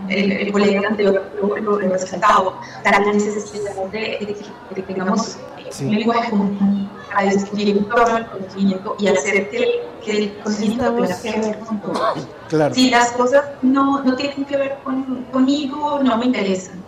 [0.08, 4.36] el, el, colega anterior lo, lo, lo resaltaba, la necesidad de, de,
[4.76, 5.38] que tengamos
[5.82, 10.94] un lenguaje común para discutir en torno al conocimiento y hacer que, que el conocimiento
[10.94, 12.14] tenga que ver con todo.
[12.48, 12.76] Claro.
[12.76, 16.82] Si las cosas no, no tienen que ver con, conmigo, no me interesan.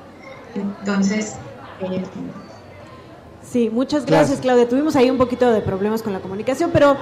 [0.56, 1.36] Entonces...
[1.82, 2.04] Eh,
[3.42, 4.68] sí, muchas gracias, Claudia.
[4.68, 6.96] Tuvimos ahí un poquito de problemas con la comunicación, pero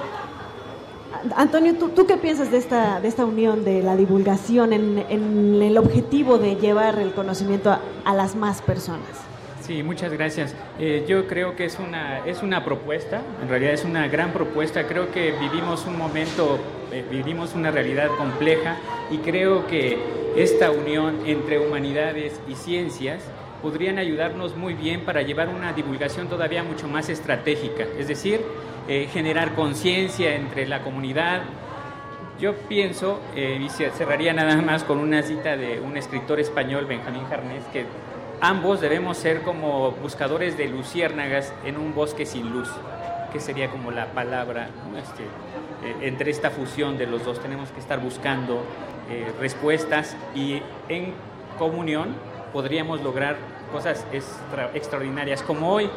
[1.36, 5.62] Antonio, ¿tú, ¿tú, qué piensas de esta, de esta unión de la divulgación en, en
[5.62, 9.29] el objetivo de llevar el conocimiento a, a las más personas?
[9.70, 10.56] Sí, muchas gracias.
[10.80, 14.88] Eh, yo creo que es una, es una propuesta, en realidad es una gran propuesta.
[14.88, 16.58] Creo que vivimos un momento,
[16.92, 18.78] eh, vivimos una realidad compleja
[19.12, 20.00] y creo que
[20.36, 23.22] esta unión entre humanidades y ciencias
[23.62, 28.42] podrían ayudarnos muy bien para llevar una divulgación todavía mucho más estratégica, es decir,
[28.88, 31.44] eh, generar conciencia entre la comunidad.
[32.40, 37.66] Yo pienso, y cerraría nada más con una cita de un escritor español, Benjamín Jarnés,
[37.66, 37.86] que
[38.42, 42.70] ambos debemos ser como buscadores de luciérnagas en un bosque sin luz,
[43.32, 47.40] que sería como la palabra este, eh, entre esta fusión de los dos.
[47.40, 48.64] Tenemos que estar buscando
[49.10, 51.14] eh, respuestas y en
[51.58, 52.16] comunión
[52.54, 53.38] podríamos lograr
[53.72, 54.06] cosas
[54.74, 55.90] extraordinarias, como hoy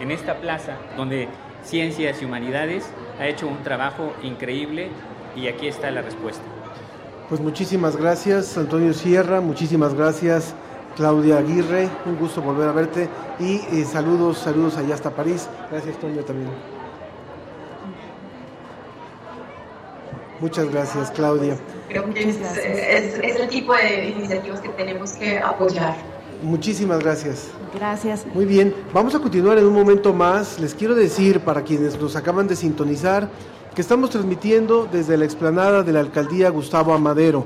[0.00, 1.28] en esta plaza, donde
[1.64, 2.88] Ciencias y Humanidades
[3.20, 4.88] ha hecho un trabajo increíble
[5.36, 6.42] y aquí está la respuesta.
[7.28, 10.54] Pues muchísimas gracias, Antonio Sierra, muchísimas gracias.
[10.98, 15.48] Claudia Aguirre, un gusto volver a verte y eh, saludos, saludos allá hasta París.
[15.70, 16.50] Gracias, Toño, también.
[20.40, 21.56] Muchas gracias, Claudia.
[21.88, 25.94] Creo que es, el tipo de iniciativas que tenemos que apoyar.
[26.42, 27.50] Muchísimas gracias.
[27.72, 28.26] Gracias.
[28.34, 30.58] Muy bien, vamos a continuar en un momento más.
[30.58, 33.30] Les quiero decir, para quienes nos acaban de sintonizar,
[33.72, 37.44] que estamos transmitiendo desde la explanada de la alcaldía Gustavo Amadero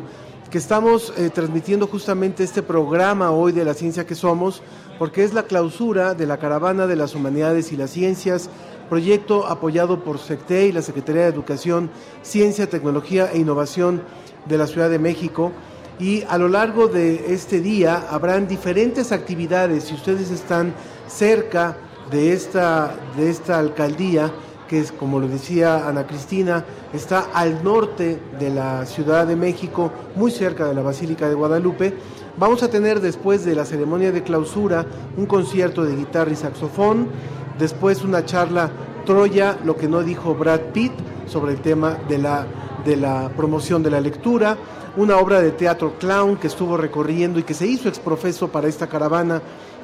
[0.53, 4.61] que estamos eh, transmitiendo justamente este programa hoy de la ciencia que somos,
[4.99, 8.51] porque es la clausura de la Caravana de las Humanidades y las Ciencias,
[8.91, 11.91] proyecto apoyado por SECTE y la Secretaría de Educación,
[12.21, 14.03] Ciencia, Tecnología e Innovación
[14.45, 15.53] de la Ciudad de México.
[15.99, 19.85] Y a lo largo de este día habrán diferentes actividades.
[19.85, 20.75] Si ustedes están
[21.09, 21.79] cerca
[22.11, 24.31] de esta, de esta alcaldía,
[24.69, 29.93] que es, como lo decía Ana Cristina, está al norte de la Ciudad de México,
[30.17, 31.95] muy cerca de la Basílica de Guadalupe.
[32.37, 34.87] Vamos a tener después de la ceremonia de clausura
[35.17, 37.09] un concierto de guitarra y saxofón,
[37.59, 38.71] después una charla
[39.05, 40.93] Troya, lo que no dijo Brad Pitt,
[41.27, 42.47] sobre el tema de la,
[42.85, 44.57] de la promoción de la lectura,
[44.97, 48.87] una obra de teatro clown que estuvo recorriendo y que se hizo exprofeso para esta
[48.87, 49.41] caravana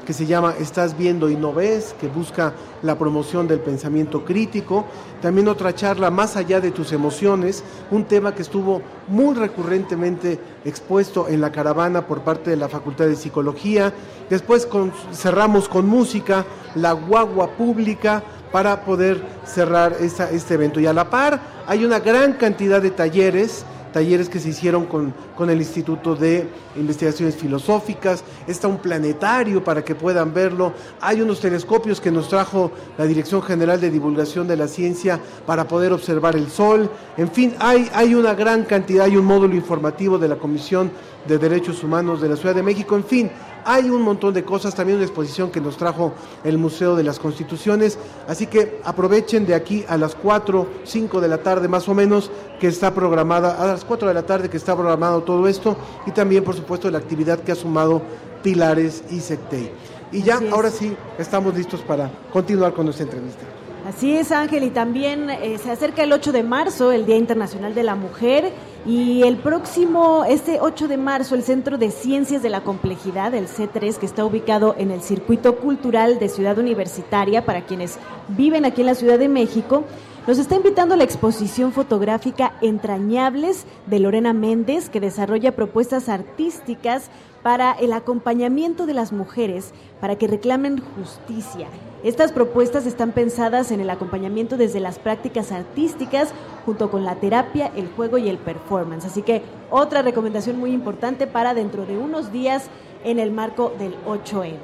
[0.09, 4.87] que se llama Estás viendo y no ves, que busca la promoción del pensamiento crítico.
[5.21, 11.29] También otra charla Más allá de tus emociones, un tema que estuvo muy recurrentemente expuesto
[11.29, 13.93] en la caravana por parte de la Facultad de Psicología.
[14.31, 14.67] Después
[15.13, 20.81] cerramos con música, la guagua pública, para poder cerrar esta, este evento.
[20.81, 25.15] Y a la par hay una gran cantidad de talleres talleres que se hicieron con,
[25.37, 31.41] con el Instituto de Investigaciones Filosóficas, está un planetario para que puedan verlo, hay unos
[31.41, 36.37] telescopios que nos trajo la Dirección General de Divulgación de la Ciencia para poder observar
[36.37, 40.37] el Sol, en fin, hay, hay una gran cantidad, hay un módulo informativo de la
[40.37, 40.91] Comisión
[41.27, 43.31] de Derechos Humanos de la Ciudad de México, en fin,
[43.69, 47.19] hay un montón de cosas, también una exposición que nos trajo el Museo de las
[47.19, 51.95] Constituciones, así que aprovechen de aquí a las 4, 5 de la tarde más o
[51.95, 55.77] menos, que está programada, a las 4 de la tarde que está programado todo esto,
[56.07, 58.01] y también por supuesto la actividad que ha sumado
[58.43, 59.71] Pilares y Sectei.
[60.13, 63.58] Y ya, ahora sí, estamos listos para continuar con nuestra entrevista.
[63.89, 67.75] Así es, Ángel, y también eh, se acerca el 8 de marzo, el Día Internacional
[67.75, 68.53] de la Mujer,
[68.85, 73.49] y el próximo, este 8 de marzo, el Centro de Ciencias de la Complejidad, el
[73.49, 78.83] C3, que está ubicado en el Circuito Cultural de Ciudad Universitaria, para quienes viven aquí
[78.83, 79.85] en la Ciudad de México,
[80.29, 87.09] nos está invitando a la exposición fotográfica Entrañables de Lorena Méndez, que desarrolla propuestas artísticas
[87.43, 89.73] para el acompañamiento de las mujeres
[90.03, 91.69] para que reclamen justicia.
[92.05, 96.29] Estas propuestas están pensadas en el acompañamiento desde las prácticas artísticas
[96.67, 99.07] junto con la terapia, el juego y el performance.
[99.07, 102.65] Así que otra recomendación muy importante para dentro de unos días
[103.03, 104.59] en el marco del 8M.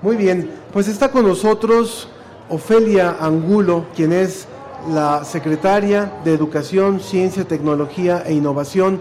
[0.00, 2.08] Muy bien, pues está con nosotros
[2.48, 4.46] Ofelia Angulo, quien es
[4.88, 9.00] la secretaria de Educación, Ciencia, Tecnología e Innovación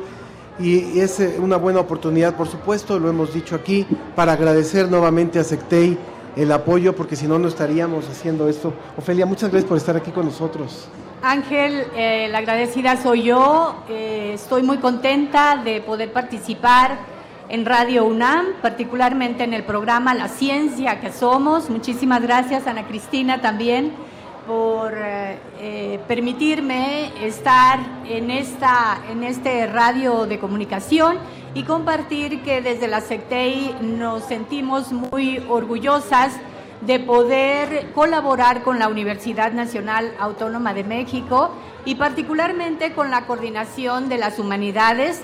[0.60, 5.40] y es eh, una buena oportunidad, por supuesto, lo hemos dicho aquí, para agradecer nuevamente
[5.40, 5.98] a Sectei
[6.36, 8.74] el apoyo, porque si no, no estaríamos haciendo esto.
[8.98, 10.88] Ofelia, muchas gracias por estar aquí con nosotros.
[11.22, 13.84] Ángel, eh, la agradecida soy yo.
[13.90, 16.98] Eh, estoy muy contenta de poder participar
[17.50, 21.70] en Radio UNAM, particularmente en el programa La Ciencia que Somos.
[21.70, 23.94] Muchísimas gracias, Ana Cristina, también
[24.48, 31.18] por eh, eh, permitirme estar en, esta, en este radio de comunicación
[31.54, 36.34] y compartir que desde la SECTEI nos sentimos muy orgullosas
[36.82, 41.52] de poder colaborar con la Universidad Nacional Autónoma de México
[41.86, 45.22] y particularmente con la coordinación de las humanidades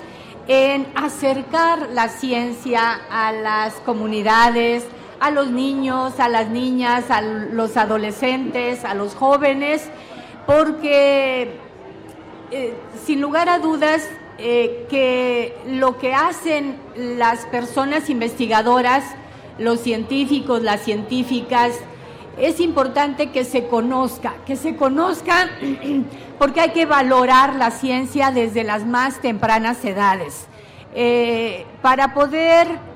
[0.48, 4.84] en acercar la ciencia a las comunidades,
[5.22, 9.88] a los niños, a las niñas, a los adolescentes, a los jóvenes,
[10.46, 11.60] porque
[12.50, 12.74] eh,
[13.06, 14.02] sin lugar a dudas
[14.38, 19.04] eh, que lo que hacen las personas investigadoras,
[19.58, 21.78] los científicos, las científicas,
[22.36, 25.50] es importante que se conozca, que se conozca
[26.40, 30.48] porque hay que valorar la ciencia desde las más tempranas edades.
[30.96, 32.91] Eh, para poder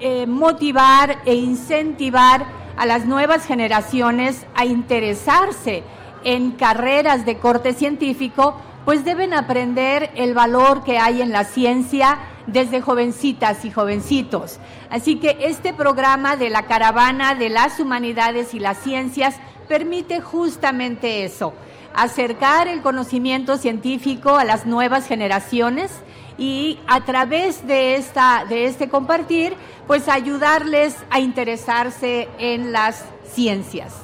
[0.00, 2.46] eh, motivar e incentivar
[2.76, 5.82] a las nuevas generaciones a interesarse
[6.24, 12.18] en carreras de corte científico, pues deben aprender el valor que hay en la ciencia
[12.46, 14.58] desde jovencitas y jovencitos.
[14.88, 19.36] Así que este programa de la caravana de las humanidades y las ciencias
[19.68, 21.52] permite justamente eso,
[21.94, 25.92] acercar el conocimiento científico a las nuevas generaciones
[26.40, 29.52] y a través de, esta, de este compartir,
[29.86, 33.94] pues ayudarles a interesarse en las ciencias.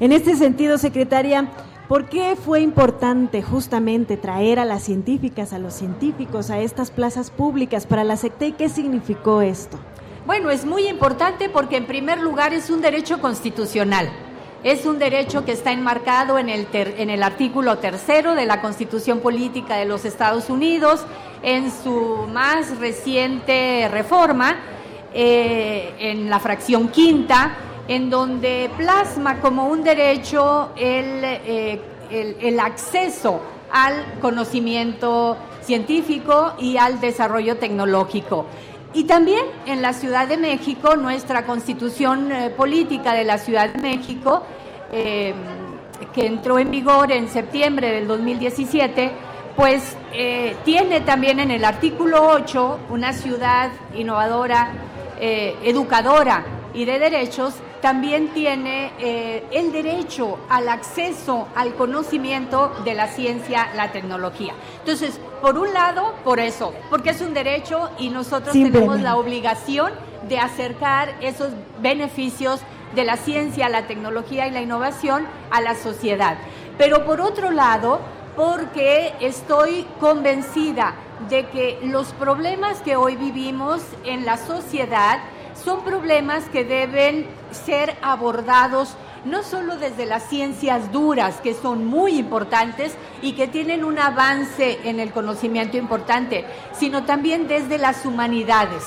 [0.00, 1.50] En este sentido, secretaria,
[1.86, 7.30] ¿por qué fue importante justamente traer a las científicas, a los científicos, a estas plazas
[7.30, 8.52] públicas para la SECTE?
[8.52, 9.78] ¿Qué significó esto?
[10.24, 14.10] Bueno, es muy importante porque en primer lugar es un derecho constitucional.
[14.64, 19.20] Es un derecho que está enmarcado en el, en el artículo tercero de la Constitución
[19.20, 21.04] Política de los Estados Unidos,
[21.42, 24.56] en su más reciente reforma,
[25.14, 31.80] eh, en la fracción quinta, en donde plasma como un derecho el, eh,
[32.10, 33.40] el acceso
[33.70, 38.46] al conocimiento científico y al desarrollo tecnológico.
[38.96, 43.78] Y también en la Ciudad de México, nuestra constitución eh, política de la Ciudad de
[43.78, 44.42] México,
[44.90, 45.34] eh,
[46.14, 49.12] que entró en vigor en septiembre del 2017,
[49.54, 54.72] pues eh, tiene también en el artículo 8 una ciudad innovadora,
[55.20, 58.92] educadora y de derechos, también tiene
[59.50, 64.54] el derecho al acceso al conocimiento de la ciencia, la tecnología.
[64.80, 69.92] Entonces, por un lado, por eso, porque es un derecho y nosotros tenemos la obligación
[70.28, 71.50] de acercar esos
[71.80, 72.60] beneficios
[72.94, 76.38] de la ciencia, la tecnología y la innovación a la sociedad.
[76.78, 78.00] Pero por otro lado,
[78.34, 80.94] porque estoy convencida
[81.28, 85.20] de que los problemas que hoy vivimos en la sociedad
[85.66, 92.20] son problemas que deben ser abordados no solo desde las ciencias duras, que son muy
[92.20, 98.84] importantes y que tienen un avance en el conocimiento importante, sino también desde las humanidades.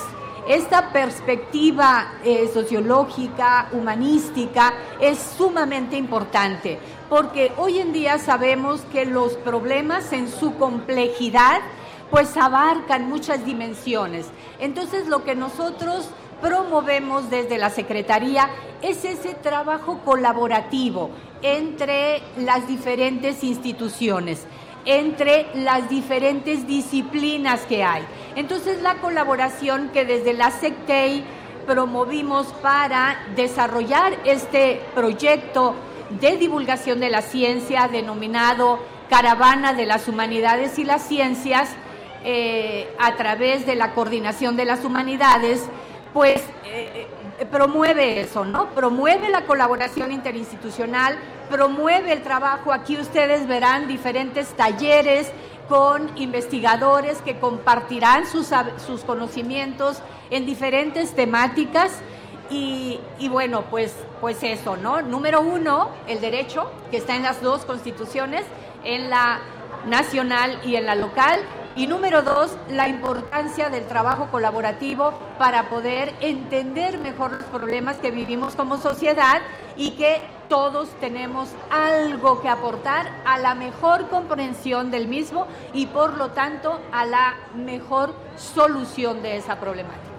[0.48, 9.34] Esta perspectiva eh, sociológica, humanística, es sumamente importante, porque hoy en día sabemos que los
[9.34, 11.60] problemas en su complejidad,
[12.10, 14.28] pues abarcan muchas dimensiones.
[14.60, 16.10] Entonces, lo que nosotros
[16.42, 18.50] promovemos desde la Secretaría
[18.82, 21.12] es ese trabajo colaborativo
[21.42, 24.46] entre las diferentes instituciones,
[24.86, 28.04] entre las diferentes disciplinas que hay.
[28.36, 31.24] Entonces la colaboración que desde la SECTEI
[31.66, 35.76] promovimos para desarrollar este proyecto
[36.20, 38.80] de divulgación de la ciencia denominado
[39.10, 41.70] Caravana de las Humanidades y las Ciencias,
[42.24, 45.64] eh, a través de la coordinación de las humanidades,
[46.14, 47.08] pues eh,
[47.40, 48.70] eh, promueve eso, ¿no?
[48.70, 51.18] Promueve la colaboración interinstitucional,
[51.50, 52.72] promueve el trabajo.
[52.72, 55.32] Aquí ustedes verán diferentes talleres
[55.68, 58.50] con investigadores que compartirán sus,
[58.86, 60.02] sus conocimientos
[60.32, 62.00] en diferentes temáticas.
[62.50, 65.04] Y, y, bueno, pues, pues eso, ¿no?
[65.04, 68.44] Número uno, el derecho, que está en las dos constituciones,
[68.84, 69.40] en la
[69.90, 71.40] nacional y en la local.
[71.76, 78.12] Y número dos, la importancia del trabajo colaborativo para poder entender mejor los problemas que
[78.12, 79.42] vivimos como sociedad
[79.78, 80.18] y que
[80.50, 86.80] todos tenemos algo que aportar a la mejor comprensión del mismo y por lo tanto
[86.92, 90.10] a la mejor solución de esa problemática.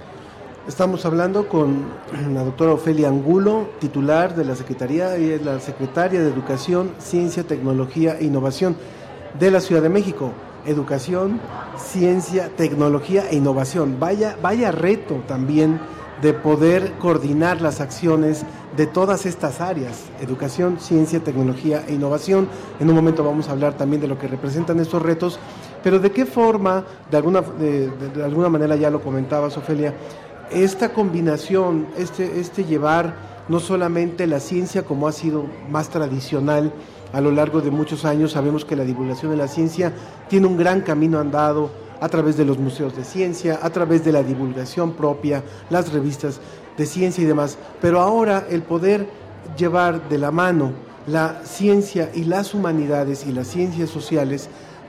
[0.69, 1.87] Estamos hablando con
[2.33, 7.43] la doctora Ofelia Angulo, titular de la Secretaría y es la secretaria de Educación, Ciencia,
[7.43, 8.77] Tecnología e Innovación
[9.39, 10.33] de la Ciudad de México
[10.67, 11.41] educación,
[11.77, 13.99] ciencia, tecnología e innovación.
[13.99, 15.81] Vaya, vaya reto también
[16.23, 18.45] de poder coordinar las acciones
[18.77, 22.49] de todas estas áreas, educación, ciencia, tecnología e innovación.
[22.79, 25.39] En un momento vamos a hablar también de lo que representan estos retos,
[25.83, 29.95] pero de qué forma, de alguna, de, alguna manera ya lo comentabas, Ofelia,
[30.51, 36.73] esta combinación, este, este llevar no solamente la ciencia como ha sido más tradicional,
[37.13, 39.93] a lo largo de muchos años sabemos que la divulgación de la ciencia
[40.29, 44.13] tiene un gran camino andado a través de los museos de ciencia, a través de
[44.13, 46.41] la divulgación propia, las revistas
[46.77, 47.59] de ciencia y demás.
[47.81, 49.07] Pero ahora el poder
[49.57, 50.73] llevar de la mano
[51.07, 54.49] la ciencia y las humanidades y las ciencias sociales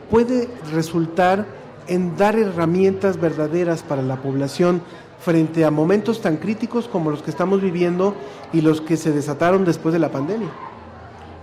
[0.10, 1.46] puede resultar
[1.88, 4.82] en dar herramientas verdaderas para la población
[5.20, 8.16] frente a momentos tan críticos como los que estamos viviendo
[8.54, 10.50] y los que se desataron después de la pandemia.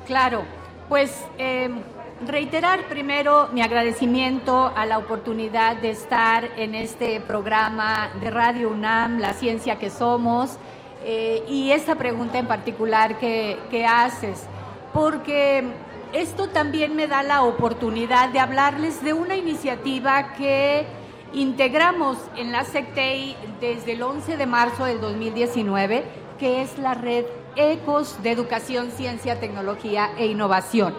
[0.07, 0.43] Claro,
[0.89, 1.81] pues em,
[2.27, 9.19] reiterar primero mi agradecimiento a la oportunidad de estar en este programa de Radio UNAM,
[9.19, 10.59] La Ciencia que Somos,
[11.05, 14.47] eh, y esta pregunta en particular que, que haces,
[14.93, 15.65] porque
[16.13, 20.87] esto también me da la oportunidad de hablarles de una iniciativa que
[21.33, 26.05] integramos en la SECTEI desde el 11 de marzo del 2019,
[26.39, 27.27] que es la red
[27.59, 30.95] ECOS de Educación, Ciencia, Tecnología e Innovación.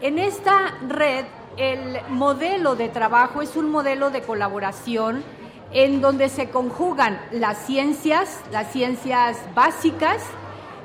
[0.00, 1.24] En esta red,
[1.56, 5.24] el modelo de trabajo es un modelo de colaboración
[5.72, 10.22] en donde se conjugan las ciencias, las ciencias básicas,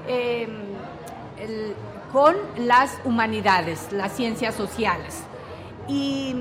[0.08, 0.66] em,
[2.12, 5.24] con las humanidades, las ciencias sociales.
[5.88, 6.36] Y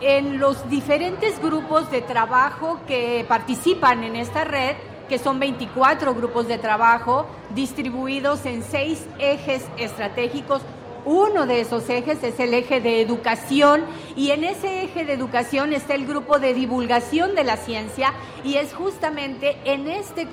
[0.00, 4.76] en los diferentes grupos de trabajo que participan en esta red,
[5.08, 10.62] que son 24 grupos de trabajo distribuidos en seis ejes estratégicos.
[11.06, 13.84] Uno de esos ejes es el eje de educación
[14.16, 18.54] y en ese eje de educación está el grupo de divulgación de la ciencia y
[18.54, 20.28] es justamente en este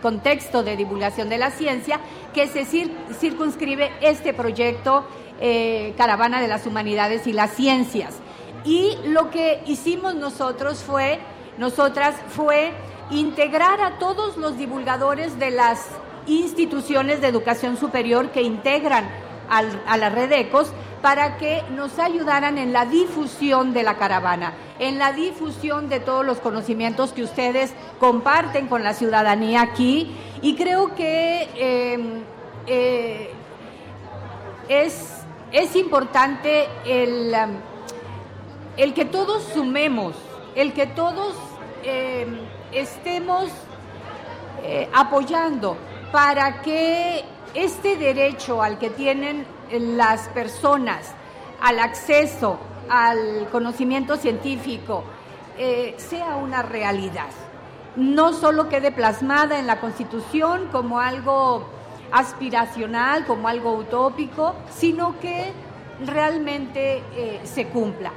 [0.00, 1.98] contexto de divulgación de la ciencia
[2.32, 5.04] que se circunscribe este proyecto
[5.40, 8.14] eh, Caravana de las Humanidades y las Ciencias.
[8.64, 11.18] Y lo que hicimos nosotros fue,
[11.58, 12.72] nosotras fue
[13.10, 15.88] integrar a todos los divulgadores de las
[16.26, 19.08] instituciones de educación superior que integran
[19.48, 24.98] a la red ECOS para que nos ayudaran en la difusión de la caravana, en
[24.98, 30.16] la difusión de todos los conocimientos que ustedes comparten con la ciudadanía aquí.
[30.40, 32.22] Y creo que em,
[32.66, 33.30] eh,
[34.68, 35.10] es,
[35.52, 37.34] es importante el,
[38.78, 40.14] el que todos sumemos,
[40.54, 41.34] el que todos
[41.82, 42.38] em,
[42.74, 43.50] estemos
[44.62, 45.76] eh, apoyando
[46.12, 51.14] para que este derecho al que tienen las personas
[51.60, 52.58] al acceso
[52.88, 55.04] al conocimiento científico
[55.56, 57.30] eh, sea una realidad.
[57.96, 61.64] No solo quede plasmada en la Constitución como algo
[62.12, 65.52] aspiracional, como algo utópico, sino que
[66.04, 68.12] realmente eh, se cumpla.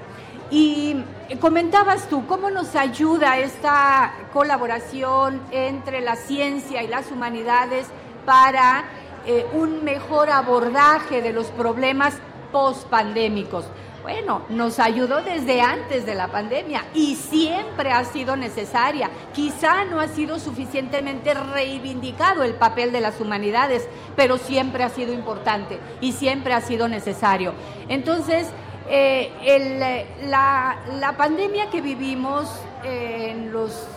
[0.50, 0.95] Y
[1.41, 7.88] comentabas tú, ¿cómo nos ayuda esta colaboración entre la ciencia y las humanidades
[8.26, 8.86] para
[9.26, 12.14] eh, un mejor abordaje de los problemas
[12.54, 13.66] post-pandémicos?
[14.08, 19.10] Bueno, nos ayudó desde antes de la pandemia y siempre ha sido necesaria.
[19.34, 23.86] Quizá no ha sido suficientemente reivindicado el papel de las humanidades,
[24.16, 27.52] pero siempre ha sido importante y siempre ha sido necesario.
[27.89, 28.48] Entonces,
[28.90, 32.50] eh, la, la, pandemia que vivimos
[32.84, 33.88] eh, en los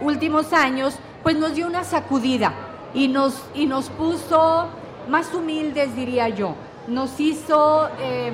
[0.00, 2.52] últimos años, pues nos dio una sacudida
[2.94, 4.68] y nos, y nos puso
[5.08, 6.54] más humildes, diría yo.
[6.88, 7.88] Nos hizo...
[8.00, 8.32] Eh,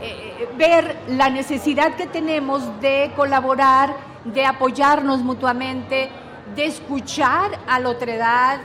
[0.00, 6.08] eh, ver la necesidad que tenemos de colaborar, de apoyarnos mutuamente,
[6.54, 8.60] de escuchar a la otredad,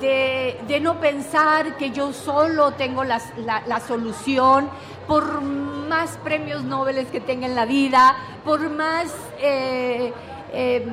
[0.00, 3.20] de, no pensar que yo solo tengo la,
[3.66, 4.68] la, solución,
[5.06, 9.14] por más premios Nobel que tenga en la vida, por más...
[9.40, 10.12] Eh,
[10.52, 10.86] eh,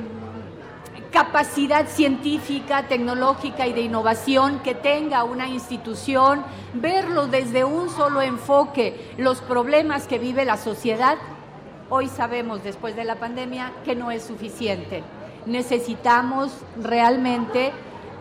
[1.12, 9.12] capacidad científica, tecnológica y de innovación que tenga una institución, verlo desde un solo enfoque,
[9.18, 11.18] los problemas que vive la sociedad,
[11.90, 15.04] hoy sabemos después de la pandemia que no es suficiente.
[15.44, 17.72] Necesitamos realmente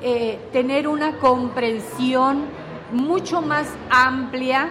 [0.04, 2.46] eh, tener una comprensión
[2.92, 4.70] mucho más amplia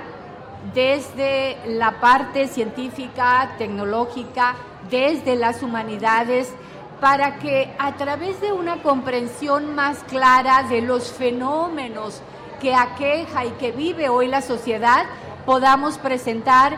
[0.75, 4.57] desde la parte científica, tecnológica,
[4.91, 6.53] desde las humanidades,
[7.01, 12.21] para que a través de una comprensión más clara de los fenómenos
[12.61, 15.07] que aqueja y que vive hoy la sociedad,
[15.47, 16.77] podamos presentar,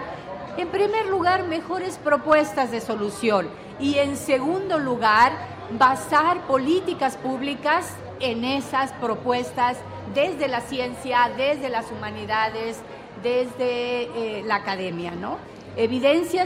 [0.57, 3.49] en primer lugar, mejores propuestas de solución
[3.81, 5.33] y, en segundo lugar,
[5.79, 9.77] basar políticas públicas en esas propuestas
[10.15, 12.79] desde la ciencia, desde las humanidades,
[13.23, 14.05] desde
[14.39, 15.37] eh, la academia, ¿no?
[15.77, 16.45] Evidencia,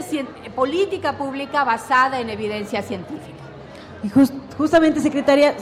[0.55, 3.37] política pública basada en evidencia científica.
[4.03, 4.09] Y
[4.57, 5.55] justamente, secretaria,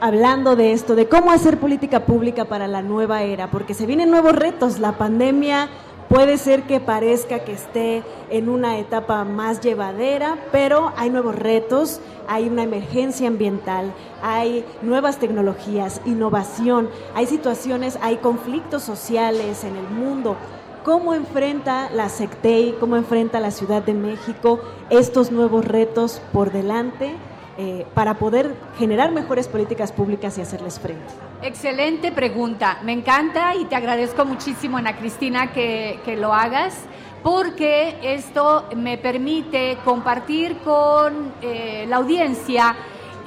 [0.00, 4.10] hablando de esto, de cómo hacer política pública para la nueva era, porque se vienen
[4.10, 4.78] nuevos retos.
[4.78, 5.68] La pandemia
[6.08, 12.00] puede ser que parezca que esté en una etapa más llevadera, pero hay nuevos retos,
[12.30, 19.88] hay una emergencia ambiental, hay nuevas tecnologías, innovación, hay situaciones, hay conflictos sociales en el
[19.88, 20.36] mundo.
[20.84, 24.60] ¿Cómo enfrenta la SECTEI, cómo enfrenta la Ciudad de México
[24.90, 27.16] estos nuevos retos por delante?
[27.58, 31.04] Eh, para poder generar mejores políticas públicas y hacerles frente?
[31.42, 32.78] Excelente pregunta.
[32.84, 36.74] Me encanta y te agradezco muchísimo, Ana Cristina, que, que lo hagas
[37.22, 42.76] porque esto me permite compartir con eh, la audiencia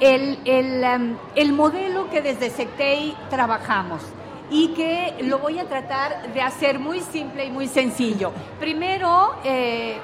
[0.00, 4.02] el, el, em, el, modelo que desde SECTEI trabajamos
[4.50, 8.32] y que lo voy a tratar de hacer muy simple y muy sencillo.
[8.58, 9.96] Primero, eh,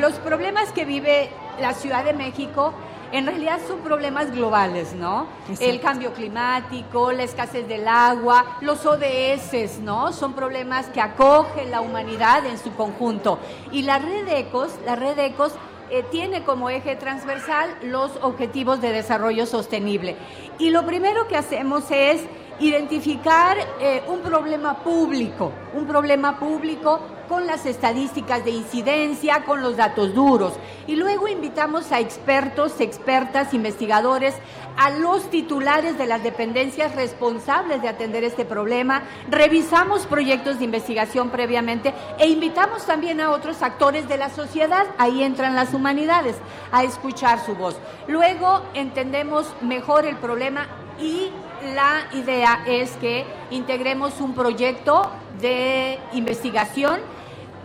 [0.00, 1.30] los problemas que vive
[1.60, 2.72] la Ciudad de México
[3.12, 5.26] en realidad son problemas globales, ¿no?
[5.60, 10.12] El cambio climático, la escasez del agua, los ODS, ¿no?
[10.12, 13.38] Son problemas que acoge la humanidad en su conjunto.
[13.72, 15.52] Y la red ECOS, la red ECOS
[15.90, 20.16] eh, tiene como eje transversal los objetivos de desarrollo sostenible.
[20.58, 22.22] Y lo primero que hacemos es
[22.58, 29.76] identificar eh, un problema público, un problema público con las estadísticas de incidencia, con los
[29.76, 30.54] datos duros.
[30.86, 34.34] Y luego invitamos a expertos, expertas, investigadores,
[34.76, 41.30] a los titulares de las dependencias responsables de atender este problema, revisamos proyectos de investigación
[41.30, 46.36] previamente e invitamos también a otros actores de la sociedad, ahí entran las humanidades,
[46.72, 47.76] a escuchar su voz.
[48.06, 50.66] Luego entendemos mejor el problema
[51.00, 51.30] y
[51.74, 55.10] la idea es que integremos un proyecto
[55.40, 57.00] de investigación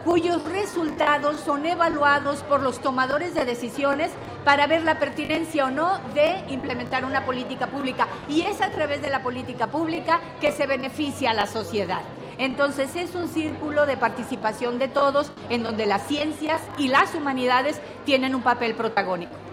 [0.04, 4.12] cuyos resultados son evaluados por los tomadores de decisiones
[4.44, 8.08] para ver la pertinencia o no de implementar una política pública.
[8.28, 12.02] Y es a través de la política pública que se beneficia a la sociedad.
[12.38, 17.80] Entonces es un círculo de participación de todos en donde las ciencias y las humanidades
[18.04, 19.51] tienen un papel protagónico.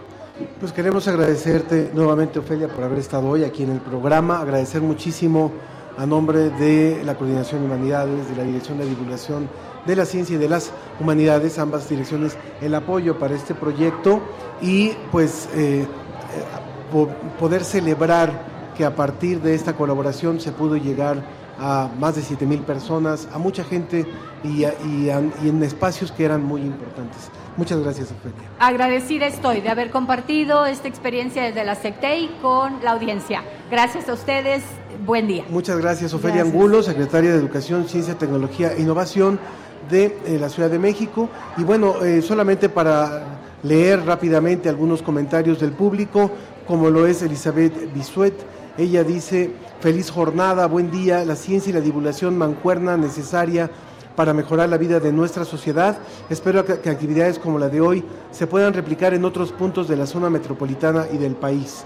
[0.61, 5.51] Pues queremos agradecerte nuevamente, Ofelia, por haber estado hoy aquí en el programa, agradecer muchísimo
[5.97, 9.49] a nombre de la Coordinación de Humanidades, de la Dirección de Divulgación
[9.85, 10.71] de la Ciencia y de las
[11.01, 14.21] Humanidades, ambas direcciones, el apoyo para este proyecto
[14.63, 17.07] y pues eh, eh,
[17.41, 21.21] poder celebrar que a partir de esta colaboración se pudo llegar
[21.59, 24.07] a más de 7 mil personas, a mucha gente
[24.45, 27.31] y, a- y a- y en espacios que eran muy importantes.
[27.57, 28.49] Muchas gracias, Ofelia.
[28.61, 33.43] Agradecida estoy de haber compartido esta experiencia desde la SECTEI con la audiencia.
[33.71, 34.63] Gracias a ustedes.
[35.05, 35.45] Buen día.
[35.51, 36.55] Muchas gracias, Ofelia Gracias.
[36.55, 39.39] Angulo, secretaria de Educación, Ciencia, Tecnología e Innovación
[39.91, 41.29] de eh, la Ciudad de México.
[41.57, 43.25] Y bueno, eh, solamente para
[43.65, 46.31] leer rápidamente algunos comentarios del público,
[46.67, 48.35] como lo es Elizabeth Bisuet.
[48.77, 49.51] Ella dice,
[49.81, 53.71] feliz jornada, buen día, la ciencia y la divulgación mancuerna necesaria
[54.17, 55.99] para mejorar la vida de nuestra sociedad.
[56.29, 60.07] Espero que, actividades como la de hoy se puedan replicar en otros puntos de la
[60.07, 61.85] zona metropolitana y del país.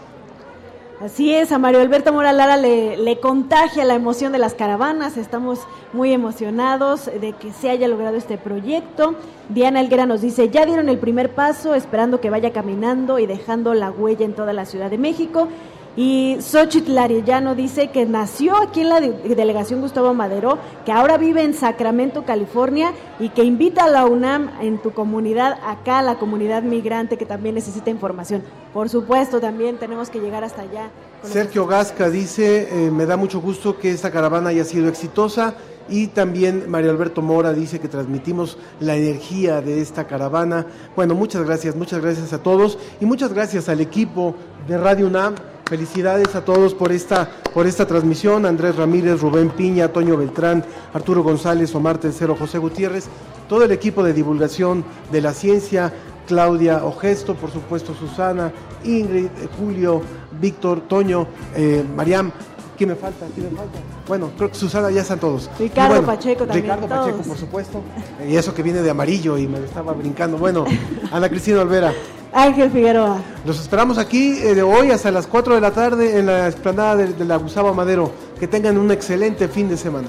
[1.05, 5.17] Así es, a Mario Alberto Mora Lara le, le contagia la emoción de las caravanas,
[5.17, 5.59] estamos
[5.93, 9.17] muy emocionados de que se haya logrado este proyecto.
[9.49, 13.75] Diana Elguera nos dice, ya dieron el primer paso, esperando que vaya caminando y dejando
[13.75, 15.49] la huella en toda la Ciudad de México.
[15.95, 21.19] Y Xochitl Arellano dice que nació aquí en la de- delegación Gustavo Madero, que ahora
[21.19, 26.03] vive en Sacramento, California, y que invita a la UNAM en tu comunidad, acá a
[26.03, 28.43] la comunidad migrante que también necesita información.
[28.73, 30.89] Por supuesto, también tenemos que llegar hasta allá.
[31.25, 35.55] Sergio Gasca dice, eh, me da mucho gusto que esta caravana haya sido exitosa
[35.91, 40.67] y también Mario Alberto Mora dice que transmitimos la energía de esta caravana.
[40.97, 44.35] Bueno, muchas gracias, muchas gracias a todos y muchas gracias al equipo
[44.67, 45.35] de Radio UNAM.
[45.73, 48.45] Felicidades a todos por esta, por esta transmisión.
[48.45, 50.63] Andrés Ramírez, Rubén Piña, Toño Beltrán,
[50.93, 53.07] Arturo González, Omar Tercero, José Gutiérrez,
[53.49, 55.91] todo el equipo de divulgación de la ciencia,
[56.27, 58.53] Claudia Ogesto, por supuesto Susana,
[58.85, 60.03] Ingrid, eh, Julio,
[60.39, 62.31] Víctor, Toño, eh, Mariam.
[62.77, 63.25] ¿Quién me falta?
[63.35, 63.79] ¿Quién me falta?
[64.07, 65.49] Bueno, creo que Susana ya están todos.
[65.59, 67.01] Ricardo bueno, Pacheco también, Ricardo todos.
[67.07, 67.81] Pacheco, por supuesto.
[68.29, 70.37] Y eso que viene de amarillo y me estaba brincando.
[70.37, 70.67] Bueno,
[71.11, 71.95] Ana Cristina Olvera.
[72.33, 73.21] Ángel Figueroa.
[73.45, 76.97] Los esperamos aquí eh, de hoy hasta las 4 de la tarde en la explanada
[76.97, 78.11] de, la Gustavo Madero.
[78.39, 80.09] Que tengan un excelente fin de semana.